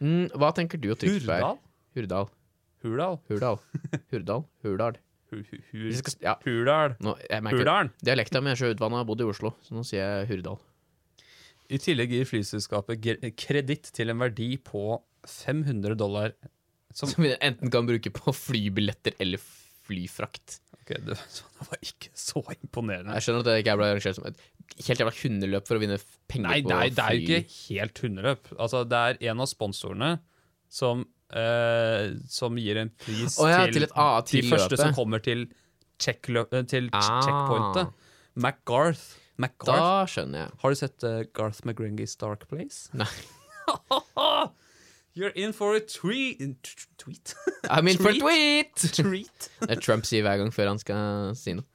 Mm, 0.04 0.26
hva 0.36 0.52
tenker 0.58 0.82
du 0.82 0.92
å 0.92 0.98
trykke 1.00 1.24
på 1.24 1.38
her? 1.38 1.62
Hurdal? 1.98 2.28
Hurdal. 2.84 3.20
Hurdal? 3.32 3.58
Hurdal. 3.58 3.60
Hurdal. 4.12 4.44
Hurdal. 4.68 5.00
Hurdal? 6.44 7.90
Dialekta 8.04 8.42
mi 8.44 8.52
er 8.52 8.60
så 8.60 8.70
utvanna, 8.72 9.02
har 9.02 9.08
bodd 9.08 9.24
i 9.24 9.28
Oslo, 9.28 9.56
så 9.64 9.76
nå 9.76 9.84
sier 9.88 10.04
jeg 10.04 10.30
Hurdal. 10.34 10.60
I 11.68 11.80
tillegg 11.84 12.14
gir 12.16 12.28
flyselskapet 12.28 13.04
kreditt 13.40 13.90
til 13.96 14.14
en 14.14 14.22
verdi 14.22 14.54
på 14.64 15.00
500 15.30 15.96
dollar. 16.00 16.34
Som, 16.94 17.10
Som 17.12 17.26
vi 17.28 17.34
enten 17.36 17.72
kan 17.74 17.88
bruke 17.88 18.12
på 18.16 18.34
flybilletter 18.34 19.18
eller 19.22 19.42
flyfrakt. 19.88 20.60
Ok, 20.82 20.94
det, 21.04 21.18
det 21.18 21.68
var 21.68 21.82
ikke 21.84 22.10
så 22.18 22.42
imponerende. 22.56 23.14
Jeg 23.18 23.26
skjønner 23.26 23.44
at 23.44 23.50
det 23.50 23.58
ikke 23.62 23.76
ble 23.80 23.90
arrangert 23.92 24.18
som 24.18 24.26
et 24.30 24.42
helt 24.88 25.02
jævla 25.02 25.14
hundeløp 25.20 25.68
for 25.68 25.78
å 25.80 25.84
vinne 25.84 26.00
penger 26.32 26.50
Nei, 26.50 26.58
på 26.64 26.72
nei, 26.74 26.88
det 26.96 27.04
er 27.04 27.16
jo 27.18 27.22
ikke 27.28 27.60
helt 27.60 28.02
hundeløp. 28.04 28.50
Altså, 28.58 28.82
det 28.88 29.04
er 29.12 29.22
en 29.32 29.44
av 29.46 29.50
sponsorene 29.52 30.12
som, 30.80 31.06
eh, 31.32 32.10
som 32.32 32.60
gir 32.60 32.82
en 32.84 32.92
pris 33.04 33.38
oh, 33.40 33.48
ja, 33.52 33.64
til, 33.68 33.78
til 33.80 33.88
et 33.88 33.96
A, 33.96 34.10
til 34.28 34.44
de 34.44 34.52
første 34.52 34.80
som 34.82 34.96
kommer 34.98 35.24
til, 35.24 35.48
checkløp, 36.04 36.54
eh, 36.54 36.68
til 36.72 36.92
Ah. 36.96 37.08
checkpointet. 37.26 37.96
McGarth. 38.38 39.06
McGarth. 39.38 39.82
Da 39.82 40.06
skjønner 40.10 40.46
jeg. 40.46 40.60
Har 40.64 40.74
du 40.74 40.80
sett 40.80 41.04
uh, 41.08 41.20
Garth 41.38 41.64
McGrengys 41.66 42.16
Dark 42.22 42.48
Place? 42.50 42.88
Nei. 42.98 43.10
You're 45.18 45.34
in 45.34 45.52
for 45.52 45.74
a 45.74 45.80
tweet 45.80 46.38
Tweet? 46.98 47.34
I'm 47.72 47.88
in 47.88 47.98
for 47.98 48.10
a 48.10 48.20
tweet! 48.20 48.76
Treat. 48.94 49.50
Det 49.66 49.72
er 49.74 49.82
Trump 49.82 50.06
sier 50.06 50.22
hver 50.22 50.38
gang 50.38 50.52
før 50.54 50.70
han 50.70 50.82
skal 50.82 51.34
si 51.38 51.56
noe. 51.58 51.66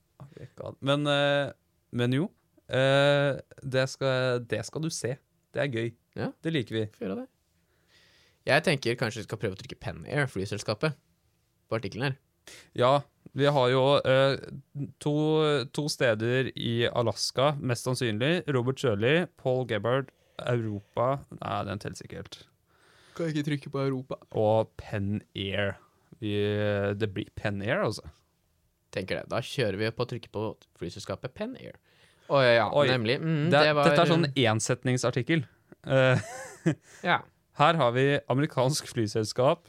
Men, 0.79 1.03
eh, 1.11 1.51
men 1.91 2.15
jo, 2.15 2.29
eh, 2.71 3.41
det, 3.63 3.85
skal, 3.91 4.45
det 4.47 4.61
skal 4.69 4.85
du 4.87 4.91
se. 4.95 5.17
Det 5.55 5.63
er 5.65 5.73
gøy. 5.75 5.91
Ja. 6.19 6.29
Det 6.39 6.53
liker 6.55 6.77
vi. 6.77 6.85
Gjøre 7.03 7.17
det. 7.25 7.27
Jeg 8.47 8.67
tenker 8.69 9.01
kanskje 9.01 9.23
vi 9.25 9.27
skal 9.27 9.43
prøve 9.43 9.59
å 9.59 9.61
trykke 9.61 9.81
Pen 9.83 10.07
Air, 10.07 10.31
flyselskapet, 10.31 10.95
på 11.67 11.79
artikkelen 11.79 12.13
her. 12.13 12.17
Ja, 12.79 12.93
vi 13.39 13.51
har 13.55 13.69
jo 13.75 13.83
uh, 14.03 14.39
to, 15.03 15.17
to 15.75 15.89
steder 15.91 16.51
i 16.55 16.87
Alaska, 16.91 17.53
mest 17.59 17.87
sannsynlig. 17.87 18.33
Robert 18.55 18.83
Shirley, 18.83 19.27
Paul 19.39 19.67
Gebbard, 19.71 20.11
Europa 20.43 21.21
Nei, 21.39 21.61
den 21.69 21.83
teller 21.83 22.07
ikke 22.07 22.23
helt. 22.23 22.43
Kan 23.17 23.29
jeg 23.29 23.37
ikke 23.37 23.47
trykke 23.51 23.73
på 23.75 23.81
Europa. 23.87 24.19
Og 24.39 24.71
Pen 24.81 25.21
Air. 25.37 25.75
Vi, 26.23 26.33
det 26.97 27.09
blir 27.13 27.29
Pen 27.37 27.61
Air, 27.65 27.83
altså. 27.85 28.07
Tenker 28.93 29.21
det. 29.23 29.29
Da 29.33 29.41
kjører 29.45 29.79
vi 29.81 29.91
på 29.97 30.05
å 30.05 30.09
trykke 30.11 30.31
på 30.33 30.45
flyselskapet 30.81 31.35
Pen 31.37 31.57
Air. 31.61 31.77
Å 32.33 32.41
ja, 32.45 32.69
Oi. 32.71 32.87
nemlig. 32.89 33.19
Mm, 33.21 33.51
Det, 33.53 33.59
det 33.67 33.75
var 33.77 33.89
dette 33.91 34.05
er 34.07 34.13
sånn 34.13 34.29
ensetningsartikkel. 34.33 35.45
Uh, 35.89 36.21
Ja. 37.03 37.19
her 37.59 37.75
har 37.81 37.91
vi 37.97 38.05
amerikansk 38.31 38.87
flyselskap 38.87 39.67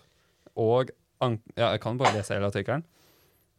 og 0.60 0.92
an 1.24 1.40
Ja, 1.58 1.72
jeg 1.74 1.82
kan 1.82 1.98
bare 1.98 2.14
lese 2.20 2.36
hele 2.36 2.52
artikkelen. 2.52 2.84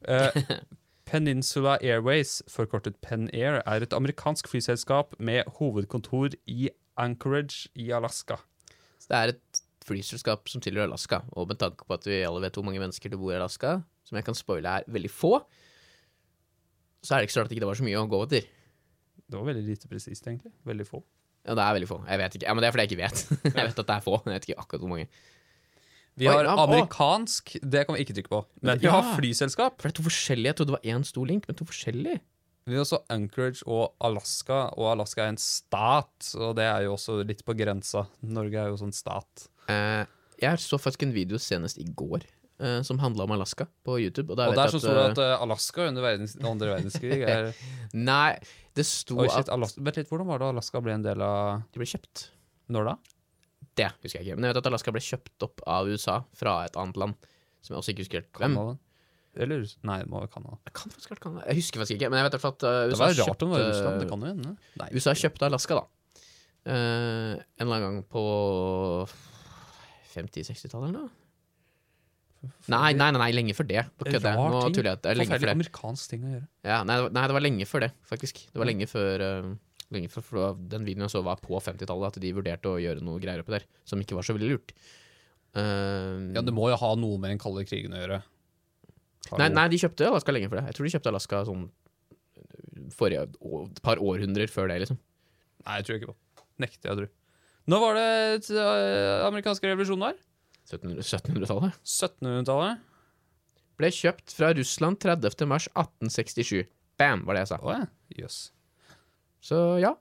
Uh, 0.07 0.31
Peninsula 1.09 1.77
Airways, 1.83 2.39
forkortet 2.49 2.97
Pen 3.05 3.27
Air, 3.35 3.59
er 3.67 3.83
et 3.85 3.93
amerikansk 3.97 4.49
flyselskap 4.53 5.17
med 5.19 5.45
hovedkontor 5.59 6.37
i 6.47 6.71
Anchorage 7.01 7.69
i 7.75 7.91
Alaska. 7.93 8.39
Så 9.03 9.11
det 9.11 9.19
er 9.19 9.33
et 9.35 9.64
flyselskap 9.85 10.49
som 10.49 10.61
tilhører 10.65 10.89
Alaska, 10.91 11.23
og 11.37 11.49
med 11.51 11.59
tanke 11.61 11.85
på 11.87 11.95
at 11.97 12.07
vi 12.09 12.23
alle 12.25 12.41
vet 12.45 12.57
hvor 12.57 12.65
mange 12.67 12.81
mennesker 12.83 13.13
det 13.13 13.19
bor 13.21 13.33
i 13.35 13.39
Alaska, 13.39 13.77
som 14.05 14.17
jeg 14.19 14.25
kan 14.27 14.35
spoile 14.39 14.79
er 14.81 14.87
veldig 14.89 15.11
få, 15.13 15.39
så 17.05 17.15
er 17.15 17.21
det 17.21 17.29
ikke 17.29 17.37
så 17.37 17.41
rart 17.43 17.51
at 17.51 17.53
det 17.53 17.59
ikke 17.61 17.69
var 17.69 17.79
så 17.81 17.85
mye 17.85 18.01
å 18.01 18.09
gå 18.09 18.21
etter. 18.27 18.47
Det 19.29 19.37
var 19.39 19.47
veldig 19.49 19.65
lite 19.67 19.89
presist, 19.91 20.27
egentlig. 20.29 20.53
Veldig 20.69 20.87
få. 20.89 21.03
Ja, 21.45 21.53
det 21.59 21.65
er 21.65 21.77
veldig 21.77 21.89
få. 21.91 21.99
Jeg 22.09 22.21
vet 22.23 22.37
ikke. 22.39 22.47
Ja, 22.49 22.55
Men 22.57 22.63
det 22.65 22.69
er 22.69 22.75
fordi 22.77 22.85
jeg 22.87 22.93
ikke 22.93 23.03
vet. 23.05 23.25
jeg 23.59 23.67
vet 23.69 23.81
at 23.83 23.89
det 23.91 23.97
er 23.99 24.05
få. 24.05 24.19
men 24.25 24.33
Jeg 24.33 24.41
vet 24.41 24.49
ikke 24.49 24.61
akkurat 24.65 24.85
hvor 24.85 24.93
mange. 24.95 25.09
Vi 26.17 26.29
har 26.31 26.47
amerikansk, 26.47 27.57
det 27.67 27.83
kan 27.89 27.97
vi 27.97 28.05
ikke 28.05 28.15
trykke 28.17 28.31
på. 28.31 28.41
Men 28.63 28.79
vi 28.81 28.87
Ja. 28.87 28.95
har 29.01 29.17
flyselskap. 29.19 29.81
For 29.81 29.89
det 29.89 29.93
er 29.95 29.99
to 29.99 30.07
forskjellige. 30.07 30.47
Jeg 30.53 30.57
trodde 30.61 30.73
det 30.73 30.79
var 30.79 30.89
én 30.95 31.05
stor 31.05 31.27
link, 31.27 31.49
men 31.49 31.57
to 31.59 31.67
forskjellige. 31.69 32.21
Vi 32.65 32.73
har 32.79 32.85
også 32.87 33.01
Anchorage 33.13 33.61
og 33.69 33.93
Alaska, 34.01 34.61
og 34.79 34.87
Alaska 34.95 35.25
er 35.27 35.35
en 35.35 35.41
stat, 35.43 36.31
og 36.41 36.55
det 36.57 36.65
er 36.65 36.87
jo 36.87 36.95
også 36.95 37.19
litt 37.29 37.43
på 37.45 37.53
grensa. 37.59 38.07
Norge 38.25 38.57
er 38.63 38.71
jo 38.73 38.79
sånn 38.81 38.95
stat. 38.97 39.49
Eh, 39.71 40.05
jeg 40.43 40.61
så 40.61 40.79
faktisk 40.81 41.07
en 41.07 41.15
video 41.15 41.39
senest 41.41 41.79
i 41.81 41.87
går 41.97 42.25
eh, 42.61 42.81
som 42.83 42.99
handla 42.99 43.25
om 43.25 43.35
Alaska, 43.37 43.67
på 43.85 43.99
YouTube. 44.01 44.33
Og 44.33 44.39
der, 44.39 44.53
Og 44.53 44.59
der 44.59 44.73
så 44.73 44.81
sto 44.83 44.93
det 44.95 45.07
at 45.13 45.21
uh, 45.23 45.43
Alaska 45.43 45.89
under 45.89 46.05
verdens, 46.05 46.37
andre 46.37 46.75
verdenskrig 46.75 47.21
er 47.35 47.51
Nei, 47.95 48.37
det 48.77 48.87
sto 48.89 49.19
oh, 49.19 49.29
shit, 49.29 49.49
at 49.49 49.77
Vent 49.79 50.01
litt, 50.01 50.11
hvordan 50.11 50.31
var 50.31 50.43
det 50.43 50.53
Alaska 50.55 50.83
ble 50.85 50.97
en 50.99 51.07
del 51.07 51.23
av 51.25 51.67
de 51.73 51.83
ble 51.83 51.89
kjøpt. 51.89 52.29
Når 52.75 52.91
da? 52.91 52.97
Det 53.75 53.91
husker 54.05 54.21
jeg 54.21 54.29
ikke. 54.29 54.39
Men 54.39 54.49
jeg 54.49 54.55
vet 54.55 54.63
at 54.63 54.71
Alaska 54.73 54.95
ble 54.95 55.05
kjøpt 55.05 55.47
opp 55.47 55.63
av 55.71 55.91
USA 55.91 56.21
fra 56.37 56.59
et 56.69 56.77
annet 56.81 56.99
land. 57.01 57.31
Som 57.65 57.75
jeg 57.75 57.83
også 57.83 57.95
ikke 57.95 58.05
husker 58.07 58.23
helt 58.23 58.41
hvem. 58.41 58.59
Kanada? 58.59 58.81
Eller 59.35 59.65
Nei, 59.83 59.99
det 60.05 60.11
må 60.13 60.21
være 60.23 60.31
Canada. 60.31 60.61
Jeg, 60.63 60.75
kan 60.79 60.95
faktisk, 60.95 61.15
kan, 61.23 61.41
jeg 61.43 61.59
husker 61.59 61.83
faktisk 61.83 61.97
ikke, 61.97 62.11
men 62.13 62.21
jeg 62.21 62.29
vet 62.29 62.37
at 62.39 62.45
USA 62.47 62.87
Det 62.87 62.99
var 63.01 63.17
rart 63.19 63.43
om 63.43 63.51
det 63.51 63.59
var 63.59 63.65
Russland. 63.67 64.01
Det 64.01 64.09
kan 64.13 64.23
jo 64.23 64.31
hende. 64.31 64.53
USA 64.95 65.15
kjøpte 65.19 65.49
Alaska, 65.49 65.81
da. 65.81 65.89
Uh, 66.65 67.35
en 67.35 67.67
eller 67.67 67.75
annen 67.75 67.83
gang 67.85 67.97
på 68.09 68.23
50-60-tallet 70.15 70.89
eller 70.89 70.99
noe? 70.99 71.11
Nei, 72.69 72.93
nei, 72.93 73.07
nei, 73.15 73.19
nei, 73.23 73.29
lenge 73.33 73.55
før 73.57 73.67
det. 73.71 73.83
Nå 73.89 74.05
kødder 74.05 74.35
jeg. 74.35 74.49
Nå 74.53 74.59
tuller 74.75 74.91
jeg. 74.91 74.99
Det 75.01 75.11
er 75.11 75.17
lenge 75.17 75.31
før 75.31 75.39
Forferdelig 75.39 75.49
det. 75.49 75.55
amerikansk 75.57 76.11
ting 76.11 76.25
å 76.27 76.33
gjøre. 76.35 76.49
Ja, 76.69 76.79
nei, 76.85 76.97
det 76.99 77.05
var- 77.07 77.15
nei, 77.17 77.23
det 77.31 77.37
var 77.39 77.45
lenge 77.47 77.67
før 77.71 77.81
det, 77.87 77.93
faktisk. 78.11 78.43
Det 78.53 78.61
var 78.61 78.69
lenge 78.69 78.89
før 78.91 79.25
uh, 79.25 79.55
Lenge 79.93 80.09
før 80.11 80.23
for 80.25 80.55
Den 80.57 80.85
videoen 80.85 81.05
jeg 81.07 81.13
så 81.13 81.23
var 81.23 81.37
på 81.39 81.55
50-tallet, 81.63 82.07
at 82.09 82.21
de 82.21 82.33
vurderte 82.35 82.67
å 82.67 82.81
gjøre 82.81 83.03
noe 83.05 83.21
greier 83.21 83.41
oppi 83.45 83.53
der 83.53 83.65
som 83.85 84.01
ikke 84.01 84.17
var 84.17 84.25
så 84.27 84.35
veldig 84.35 84.49
lurt. 84.51 84.73
Uh, 85.55 86.33
Ja, 86.35 86.43
det 86.43 86.53
må 86.57 86.69
jo 86.73 86.77
ha 86.81 86.95
noe 86.99 87.19
med 87.21 87.31
den 87.31 87.39
kalde 87.39 87.65
krigen 87.69 87.93
å 87.95 88.01
gjøre. 88.01 88.23
Nei, 89.39 89.49
nei, 89.49 89.69
de 89.69 89.79
kjøpte 89.81 90.09
Alaska 90.09 90.33
lenge 90.33 90.49
før 90.51 90.61
det. 90.61 90.67
Jeg 90.73 90.75
tror 90.77 90.85
de 90.89 90.93
kjøpte 90.99 91.13
Alaska 91.13 91.45
sånn 91.49 91.71
forrige 92.93 93.29
å- 93.41 93.67
et 93.71 93.81
par 93.83 93.97
århundrer 93.97 94.51
før 94.51 94.69
det, 94.69 94.81
liksom. 94.85 94.99
Nei, 95.65 95.77
jeg 95.81 95.85
tror 95.87 95.97
ikke 96.01 96.11
på. 96.13 96.17
Nekter 96.61 96.89
jeg 96.91 96.93
å 96.93 96.99
tro. 97.01 97.09
Når 97.71 97.81
var 97.81 97.97
det 97.99 98.51
uh, 98.53 99.25
amerikanske 99.29 99.71
revolusjonen? 99.71 100.19
1700 100.69 101.05
1700-tallet. 101.05 101.79
1700-tallet? 101.85 102.83
Ble 103.81 103.91
kjøpt 103.91 104.33
fra 104.37 104.53
Russland 104.55 105.01
30. 105.03 105.49
mars 105.51 105.67
1867. 105.73 106.65
Bam, 107.01 107.25
var 107.27 107.35
det 107.37 107.45
jeg 107.47 107.53
sa. 107.55 107.59
Åh. 107.67 107.87
Jøss. 108.21 108.39
Så 109.45 109.59
ja. 109.83 109.95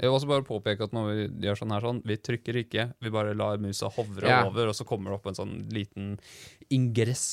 Jeg 0.00 0.08
vil 0.08 0.14
også 0.16 0.28
bare 0.30 0.44
påpeke 0.46 0.86
at 0.86 0.94
når 0.96 1.08
vi 1.10 1.24
gjør 1.44 1.58
sånn 1.60 1.72
her 1.74 1.84
sånn, 1.84 1.98
vi 2.08 2.14
trykker 2.16 2.56
ikke, 2.62 2.84
vi 3.04 3.10
bare 3.12 3.34
lar 3.36 3.58
musa 3.60 3.90
hovre 3.92 4.30
Ja. 4.30 4.38
over, 4.48 4.70
og 4.70 4.76
så 4.78 4.86
kommer 4.88 5.12
det 5.12 5.18
opp 5.18 5.26
en 5.28 5.36
sånn 5.36 5.52
liten 5.74 6.14
ingress 6.72 7.24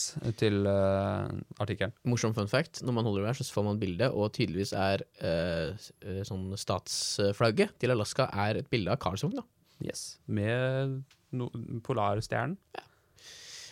til 0.42 0.68
uh, 0.68 1.30
artikkelen. 1.64 1.94
Morsom 2.12 2.36
fun 2.36 2.50
fact. 2.52 2.82
Når 2.84 2.98
man 2.98 3.08
holder 3.08 3.24
det 3.24 3.30
her, 3.32 3.40
så 3.40 3.56
får 3.56 3.68
man 3.70 3.80
bilde, 3.80 4.10
og 4.12 4.34
tydeligvis 4.36 4.74
er 4.76 5.06
uh, 5.24 5.88
sånn 6.28 6.50
statsflagget 6.60 7.78
til 7.80 7.96
Alaska 7.96 8.28
er 8.36 8.60
et 8.60 8.68
bilde 8.74 8.92
av 8.92 9.00
Karlsvogn, 9.06 9.38
da. 9.40 9.46
Yes. 9.84 10.18
Med 10.26 11.02
no 11.38 11.50
Polarstjernen. 11.86 12.58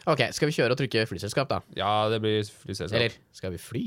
Ok, 0.05 0.21
skal 0.37 0.51
vi 0.51 0.53
kjøre 0.53 0.75
og 0.75 0.77
trykke 0.77 1.07
flyselskap, 1.09 1.49
da? 1.49 1.61
Ja, 1.77 2.05
det 2.13 2.19
blir 2.21 2.43
flyselskap. 2.45 2.99
Eller 2.99 3.15
skal 3.33 3.55
vi 3.55 3.61
fly? 3.61 3.85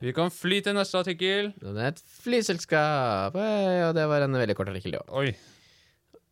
Vi 0.00 0.12
kan 0.16 0.30
fly 0.32 0.60
til 0.64 0.76
neste 0.76 1.00
artikkel. 1.02 1.50
Det 1.58 1.72
er 1.74 1.90
et 1.90 2.04
flyselskap! 2.22 3.34
Og 3.34 3.64
Ja, 3.74 3.90
det 3.96 4.06
var 4.08 4.22
en 4.22 4.38
veldig 4.38 4.54
kort 4.56 4.70
artikkel, 4.70 4.94
det 4.94 5.02
òg. 5.10 5.32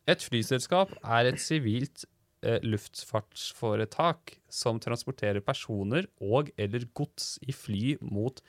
Et 0.09 0.23
flyselskap 0.25 0.95
er 1.03 1.33
et 1.33 1.43
sivilt 1.43 2.07
eh, 2.47 2.63
luftfartsforetak 2.65 4.39
som 4.49 4.79
transporterer 4.81 5.43
personer 5.45 6.07
og 6.23 6.49
eller 6.57 6.87
gods 6.97 7.35
i 7.45 7.53
fly 7.53 7.99
mot 8.01 8.41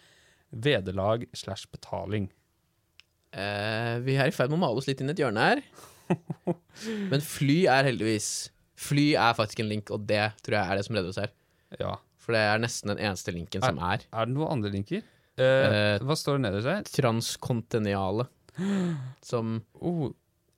vederlag 0.53 1.25
slash 1.36 1.67
betaling. 1.73 2.30
Eh, 3.34 3.97
vi 4.06 4.15
er 4.15 4.30
i 4.30 4.34
ferd 4.34 4.53
med 4.53 4.62
å 4.62 4.65
male 4.67 4.80
oss 4.80 4.88
litt 4.88 5.01
inn 5.01 5.10
i 5.10 5.17
et 5.17 5.25
hjørne 5.25 5.49
her. 5.51 5.65
Men 7.12 7.22
fly 7.26 7.62
er 7.69 7.88
heldigvis 7.89 8.30
Fly 8.80 9.10
er 9.19 9.34
faktisk 9.36 9.60
en 9.60 9.67
link, 9.67 9.89
og 9.91 10.06
det 10.08 10.22
tror 10.45 10.56
jeg 10.56 10.72
er 10.72 10.78
det 10.80 10.86
som 10.88 10.95
redder 10.95 11.10
oss 11.12 11.17
her. 11.19 11.32
Ja. 11.82 11.89
For 12.24 12.32
det 12.32 12.39
er 12.48 12.62
nesten 12.63 12.93
den 12.93 13.02
eneste 13.04 13.34
linken 13.36 13.60
som 13.65 13.80
er 13.84 14.06
Er 14.08 14.30
det 14.30 14.36
noen 14.38 14.54
andre 14.56 14.72
linker? 14.72 15.02
Eh, 15.04 15.65
Eh, 15.69 15.98
hva 16.04 16.15
står 16.19 16.38
det 16.39 16.45
nederst 16.45 16.67
her? 16.72 16.88
transkontinentale. 16.95 18.26
Som 19.24 19.58
Oh, 19.82 20.10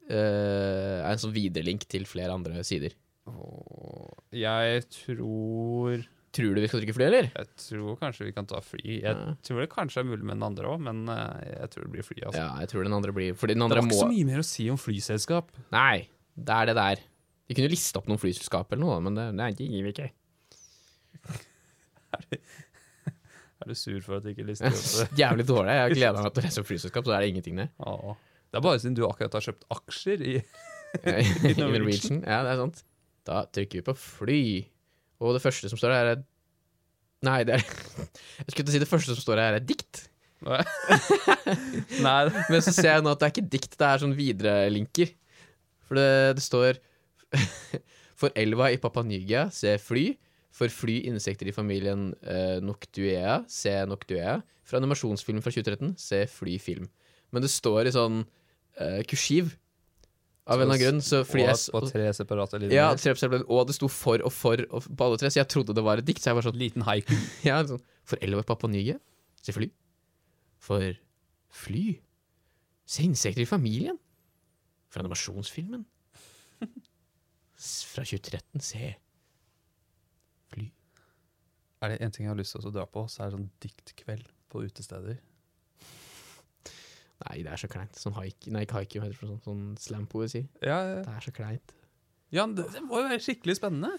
eh, 0.09 1.01
er 1.01 1.09
en 1.11 1.21
sånn 1.21 1.33
viderelink 1.33 1.87
til 1.89 2.05
flere 2.09 2.33
andre 2.33 2.61
sider. 2.65 2.93
Oh, 3.29 4.09
jeg 4.33 4.85
tror 4.89 6.05
Tror 6.31 6.55
du 6.55 6.61
vi 6.63 6.67
skal 6.71 6.79
trykke 6.79 6.93
fly, 6.95 7.03
eller? 7.09 7.25
Jeg 7.35 7.47
tror 7.59 7.97
kanskje 7.99 8.23
vi 8.29 8.31
kan 8.31 8.45
ta 8.47 8.61
fly. 8.63 8.79
Jeg 9.01 9.03
Ja. 9.03 9.33
tror 9.43 9.59
det 9.59 9.67
kanskje 9.73 9.99
er 9.99 10.05
mulig 10.07 10.23
med 10.23 10.37
den 10.37 10.43
andre 10.47 10.63
òg, 10.71 10.79
men 10.79 11.01
eh, 11.11 11.57
jeg 11.59 11.69
tror 11.73 11.83
det 11.83 11.91
blir 11.91 12.05
fly. 12.07 12.21
Altså. 12.23 12.39
Ja, 12.39 12.53
jeg 12.63 12.69
tror 12.71 12.83
den 12.87 12.93
andre 12.95 13.11
blir 13.11 13.33
Fordi 13.35 13.53
den 13.57 13.67
Det 13.67 13.75
er 13.77 13.81
var 13.81 13.89
ikke 13.89 13.99
så 13.99 14.07
mye 14.13 14.25
mer 14.29 14.39
å 14.39 14.45
si 14.47 14.69
om 14.71 14.77
flyselskap. 14.79 15.51
Nei, 15.75 16.07
det 16.39 16.55
er 16.55 16.65
det 16.71 16.75
der. 16.79 17.03
De 17.51 17.55
kunne 17.57 17.67
lista 17.67 17.75
liste 17.75 17.99
opp 17.99 18.07
noen 18.07 18.21
flyselskap 18.21 18.71
eller 18.71 18.85
noe, 18.85 19.01
men 19.03 19.15
det, 19.19 19.27
er 19.43 19.51
det 19.59 19.67
gir 19.67 19.83
vi 19.83 19.91
ikke. 19.91 20.07
Er 23.61 23.69
du 23.69 23.75
sur 23.77 23.99
for 24.01 24.17
at 24.17 24.23
du 24.25 24.31
ikke 24.31 24.45
lister 24.47 24.71
opp 24.71 24.73
det? 25.11 25.19
Jævlig 25.21 25.43
dårlig. 25.45 25.73
Jeg 25.77 25.97
gleder 25.99 26.23
meg 26.25 26.33
til 26.33 26.41
å 26.41 26.45
lese 26.47 26.61
opp 26.63 26.69
flyselskap, 26.71 27.05
så 27.05 27.13
er 27.13 27.21
det 27.21 27.27
ingenting 27.35 27.59
der. 27.61 27.69
Ja. 27.77 28.15
Det 28.51 28.57
er 28.57 28.63
bare 28.65 28.79
siden 28.81 28.95
du 28.97 29.03
akkurat 29.05 29.35
har 29.37 29.43
kjøpt 29.45 29.67
aksjer 29.75 30.23
i 30.25 30.33
I. 31.07 31.53
Norwegian. 31.59 32.23
Ja, 32.25 32.39
det 32.47 32.55
er 32.55 32.59
sant. 32.63 32.81
Da 33.27 33.43
trykker 33.53 33.79
vi 33.79 33.83
på 33.91 33.95
fly. 34.01 34.39
Og 35.21 35.35
det 35.37 35.43
første 35.43 35.69
som 35.69 35.79
står 35.79 35.95
her, 35.95 36.13
er 36.15 36.23
Nei, 37.21 37.43
det 37.45 37.59
er 37.59 37.65
Jeg 38.41 38.49
skulle 38.49 38.65
til 38.65 38.71
å 38.71 38.75
si 38.75 38.81
det 38.81 38.89
første 38.89 39.13
som 39.13 39.21
står 39.21 39.41
her, 39.43 39.59
er 39.59 39.65
dikt. 39.65 40.07
Nei, 42.05 42.21
Men 42.49 42.63
så 42.65 42.73
ser 42.73 42.95
jeg 42.95 43.05
nå 43.05 43.13
at 43.13 43.21
det 43.21 43.27
er 43.27 43.33
ikke 43.35 43.51
dikt, 43.53 43.77
det 43.77 43.87
er 43.87 44.01
sånn 44.01 44.17
viderelinker. 44.17 45.13
For 45.85 45.99
det, 45.99 46.09
det 46.39 46.45
står 46.45 46.81
For 48.21 48.33
elva 48.37 48.69
i 48.69 48.77
Ny-Guinea, 48.77 49.49
se 49.53 49.77
fly. 49.81 50.11
For 50.53 50.69
fly 50.69 50.99
insekter 51.09 51.47
i 51.47 51.55
familien 51.55 52.11
eh, 52.21 52.59
Noctuea, 52.61 53.39
se 53.49 53.71
Noctuea. 53.89 54.39
For 54.67 54.77
animasjonsfilm 54.77 55.41
fra 55.41 55.53
2013, 55.53 55.95
se 55.97 56.25
fly 56.29 56.57
film. 56.61 56.89
Men 57.31 57.45
det 57.45 57.49
står 57.49 57.87
i 57.87 57.95
sånn 57.95 58.21
eh, 58.77 59.01
kursiv. 59.09 59.55
Av 60.51 60.59
en 60.59 60.65
eller 60.65 60.75
annen 60.75 60.81
grunn. 60.83 61.01
Så 61.05 61.21
fordi 61.27 61.45
jeg, 61.45 61.59
på, 61.73 61.81
tre 61.89 62.09
separate 62.17 62.59
linjer. 62.59 62.75
ja, 62.75 62.89
tre 62.99 63.13
separate, 63.19 63.47
og 63.47 63.69
det 63.69 63.77
sto 63.77 63.89
for 63.91 64.23
og 64.27 64.33
for 64.35 64.63
og 64.67 64.87
på 64.89 65.07
alle 65.07 65.21
tre, 65.21 65.31
så 65.31 65.41
jeg 65.41 65.49
trodde 65.53 65.75
det 65.77 65.85
var 65.85 66.01
et 66.01 66.07
dikt. 66.07 66.23
Så 66.23 66.31
jeg 66.31 66.39
var 66.39 66.47
sånn, 66.47 66.59
Liten 66.61 66.85
haiku. 66.87 67.15
ja, 67.49 67.61
sånn 67.67 67.81
For 68.07 68.21
elva 68.25 68.43
Papua 68.47 68.71
Ny-Guinea, 68.73 68.99
se 69.41 69.55
fly. 69.55 69.69
For 70.61 70.91
fly. 71.63 71.85
Se 72.91 73.05
insekter 73.07 73.45
i 73.45 73.49
familien. 73.49 73.97
For 74.91 75.03
animasjonsfilmen. 75.05 75.85
Fra 77.61 78.03
2013, 78.03 78.61
se 78.65 78.93
fly. 80.51 80.67
Er 81.81 81.93
det 81.93 81.99
en 82.01 82.13
ting 82.13 82.25
jeg 82.25 82.33
har 82.33 82.39
lyst 82.39 82.57
til 82.57 82.67
å 82.67 82.73
dra 82.73 82.87
på, 82.89 83.05
så 83.09 83.23
er 83.23 83.29
det 83.29 83.37
sånn 83.37 83.51
diktkveld 83.63 84.27
på 84.51 84.65
utesteder. 84.67 85.21
Nei, 87.21 87.41
det 87.45 87.51
er 87.53 87.59
så 87.61 87.67
kleint. 87.69 87.93
Sånn 88.01 88.15
haik, 88.17 88.47
nei, 88.49 88.63
ikke 88.65 88.79
haiku, 88.79 88.99
heter 89.03 89.13
det 89.13 89.19
sånn, 89.27 89.41
sånn 89.45 89.65
slampoesi. 89.77 90.41
Ja, 90.65 90.79
Det 91.03 91.11
er 91.11 91.21
så 91.27 91.31
kleint. 91.35 91.73
ja 92.33 92.45
det, 92.47 92.65
det 92.73 92.81
må 92.81 92.97
jo 93.01 93.09
være 93.09 93.19
skikkelig 93.21 93.57
spennende. 93.59 93.91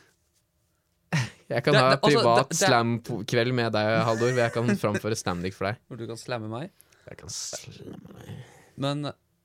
Jeg 1.52 1.62
kan 1.66 1.74
Det- 1.74 1.80
ha 1.82 1.90
det- 1.90 2.00
altså, 2.02 2.22
privat 2.22 2.54
slam-kveld 2.56 3.52
med 3.54 3.72
deg, 3.72 3.90
Haldor, 4.08 4.32
hvor 4.32 4.42
jeg 4.42 4.52
kan 4.54 4.66
framføre 4.80 5.16
stamdikt 5.18 5.54
for 5.58 5.68
deg. 5.68 5.76
Hvor 5.88 5.98
du 6.00 6.06
kan 6.08 6.16
slamme 6.16 6.48
meg. 6.48 6.70
Jeg 7.08 7.18
kan 7.18 7.28
slamme 7.28 8.14
deg. 8.18 8.38
Men 8.80 9.02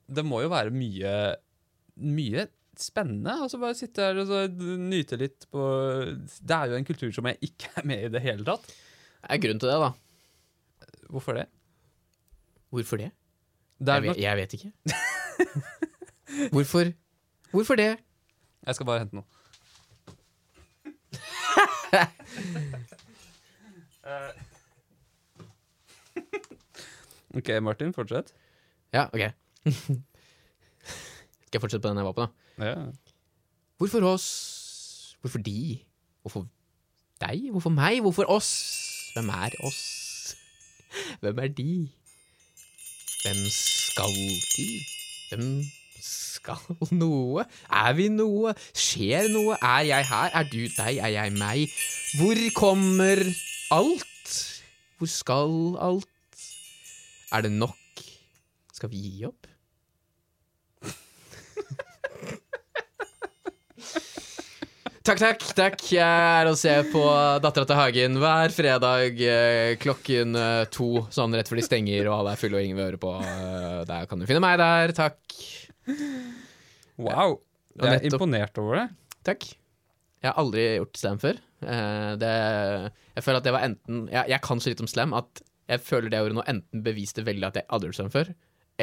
det 0.08 0.24
må 0.24 0.40
jo 0.42 0.48
være 0.48 0.70
mye 0.72 1.36
Mye 1.98 2.44
spennende. 2.78 3.32
Altså 3.42 3.58
bare 3.60 3.74
sitte 3.74 3.98
her 4.06 4.16
og 4.22 4.28
så 4.30 4.46
nyte 4.48 5.18
litt 5.18 5.46
på 5.50 5.60
Det 6.38 6.54
er 6.54 6.68
jo 6.70 6.76
en 6.78 6.84
kultur 6.86 7.10
som 7.12 7.26
jeg 7.26 7.40
ikke 7.50 7.72
er 7.82 7.84
med 7.90 8.04
i 8.06 8.08
det 8.14 8.22
hele 8.22 8.44
tatt. 8.46 8.62
Det 8.68 9.32
er 9.34 9.40
grunn 9.42 9.58
til 9.58 9.68
det, 9.68 9.78
da. 9.82 9.90
Hvorfor 11.10 11.34
det? 11.34 11.48
Hvorfor 12.70 13.02
det? 13.02 13.10
Det 13.78 13.88
er 13.88 13.94
Jeg 13.94 14.02
vet, 14.02 14.16
jeg 14.22 14.36
vet 14.36 14.52
ikke. 14.52 14.72
Hvorfor? 16.52 16.84
Hvorfor 17.50 17.74
det? 17.74 17.96
jeg 18.66 18.74
skal 18.74 18.86
bare 18.86 18.98
hente 18.98 19.14
noe. 19.16 19.24
OK, 27.38 27.48
Martin, 27.62 27.94
fortsett. 27.94 28.32
Ja, 28.92 29.06
ok. 29.12 29.20
Skal 31.48 31.56
jeg 31.56 31.60
fortsette 31.60 31.82
på 31.82 31.88
den 31.88 31.96
jeg 32.00 32.04
var 32.04 32.12
på, 32.12 32.26
da? 32.26 32.66
Ja. 32.66 32.74
Hvorfor 33.78 34.02
oss? 34.04 35.16
Hvorfor 35.20 35.38
de? 35.38 35.78
Hvorfor 36.22 36.46
deg? 37.20 37.50
Hvorfor 37.50 37.70
meg? 37.70 38.00
Hvorfor 38.00 38.24
oss? 38.28 39.10
Hvem 39.14 39.28
er 39.28 39.50
oss? 39.64 40.36
Hvem 41.20 41.38
er 41.38 41.48
de? 41.48 41.88
Hvem 43.22 43.40
skal 43.50 44.14
de? 44.54 44.68
Hvem 45.28 45.48
skal 46.02 46.62
noe? 47.00 47.44
Er 47.70 47.92
vi 47.98 48.08
noe? 48.12 48.54
Skjer 48.76 49.28
noe? 49.32 49.56
Er 49.58 49.82
jeg 49.88 50.06
her? 50.10 50.30
Er 50.38 50.46
du 50.52 50.60
deg? 50.76 51.00
Er 51.02 51.12
jeg 51.16 51.34
meg? 51.38 51.74
Hvor 52.18 52.42
kommer 52.56 53.22
alt? 53.74 54.34
Hvor 54.98 55.10
skal 55.10 55.58
alt? 55.90 56.44
Er 57.34 57.44
det 57.44 57.52
nok? 57.52 58.04
Skal 58.74 58.90
vi 58.94 59.02
gi 59.08 59.26
opp? 59.28 59.50
Takk, 65.08 65.22
takk, 65.22 65.44
takk. 65.56 65.82
Jeg 65.88 66.04
er 66.04 66.48
og 66.50 66.56
ser 66.60 66.82
på 66.92 67.00
Dattera 67.40 67.64
til 67.64 67.78
Hagen 67.78 68.18
hver 68.20 68.52
fredag 68.52 69.16
eh, 69.24 69.70
klokken 69.80 70.36
eh, 70.36 70.64
to, 70.68 71.06
sånn 71.08 71.32
rett 71.32 71.48
før 71.48 71.56
de 71.56 71.62
stenger 71.64 72.10
og 72.10 72.16
alle 72.18 72.34
er 72.34 72.40
fulle 72.42 72.58
og 72.58 72.66
ingen 72.66 72.76
vil 72.76 72.90
høre 72.90 72.98
på. 73.00 73.14
Eh, 73.24 73.78
Der 73.88 74.04
kan 74.10 74.20
du 74.20 74.26
finne 74.28 74.42
meg 74.44 74.58
der. 74.60 74.92
Takk. 74.98 75.16
Wow. 77.00 77.38
Jeg 77.80 77.94
er 77.94 78.04
imponert 78.10 78.60
over 78.60 78.82
det. 78.82 78.82
Takk. 79.30 79.46
Jeg 80.20 80.28
har 80.28 80.42
aldri 80.42 80.66
gjort 80.74 81.00
slam 81.00 81.22
før. 81.22 81.40
Det, 82.20 82.34
jeg 83.16 83.24
føler 83.24 83.40
at 83.40 83.46
det 83.48 83.54
var 83.56 83.64
enten 83.64 84.02
jeg, 84.12 84.28
jeg 84.34 84.42
kan 84.44 84.60
så 84.60 84.74
litt 84.74 84.82
om 84.84 84.90
slam 84.92 85.16
at 85.16 85.42
jeg 85.72 85.84
føler 85.86 86.12
det 86.12 86.18
jeg 86.20 86.26
gjorde 86.26 86.36
nå, 86.36 86.44
enten 86.52 86.84
beviste 86.84 87.24
veldig 87.24 87.48
at 87.48 87.56
jeg 87.62 87.68
aldri 87.70 87.88
har 87.88 87.94
gjort 87.94 88.02
slam 88.02 88.12
før, 88.12 88.34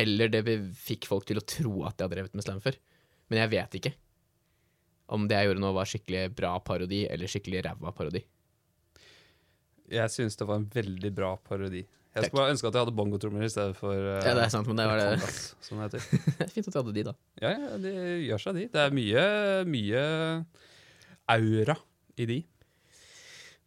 eller 0.02 0.34
det 0.34 0.42
fikk 0.90 1.06
folk 1.12 1.30
til 1.30 1.38
å 1.38 1.46
tro 1.46 1.76
at 1.86 1.94
jeg 1.94 2.08
hadde 2.08 2.18
drevet 2.18 2.34
med 2.34 2.48
slam 2.50 2.66
før. 2.66 2.82
Men 3.30 3.44
jeg 3.44 3.54
vet 3.54 3.80
ikke 3.84 3.94
om 5.14 5.28
det 5.30 5.38
jeg 5.38 5.52
gjorde 5.52 5.62
nå, 5.62 5.74
var 5.76 5.90
skikkelig 5.90 6.24
bra 6.38 6.56
parodi 6.66 7.04
eller 7.10 7.30
skikkelig 7.30 7.66
ræva 7.68 7.94
parodi. 7.96 8.24
Jeg 9.92 10.10
syns 10.14 10.38
det 10.40 10.48
var 10.50 10.62
en 10.62 10.70
veldig 10.74 11.12
bra 11.14 11.36
parodi. 11.38 11.84
Jeg 12.16 12.24
Takk. 12.24 12.30
skulle 12.32 12.42
bare 12.46 12.54
ønske 12.54 12.70
at 12.70 12.76
jeg 12.78 12.86
hadde 12.86 12.96
bongotrommer 12.96 13.44
i 13.44 13.52
stedet 13.52 13.76
for 13.76 13.92
uh, 13.92 14.22
Ja, 14.24 14.34
det 14.38 14.46
er 14.46 14.52
sant, 14.54 14.70
men 14.72 14.80
det 14.80 14.86
var 14.88 15.02
det 15.02 15.08
congas, 15.20 15.40
som 15.62 15.82
det 15.82 15.90
heter. 15.90 16.48
Fint 16.54 16.70
at 16.70 16.72
du 16.72 16.78
hadde 16.80 16.94
de, 16.96 17.04
da. 17.10 17.14
Ja, 17.44 17.52
ja, 17.52 17.80
det 17.84 17.96
gjør 18.24 18.44
seg, 18.46 18.56
de. 18.56 18.64
Det 18.72 18.84
er 18.86 18.96
mye, 18.96 19.26
mye 19.68 20.04
aura 21.36 21.76
i 22.16 22.30
de. 22.30 22.40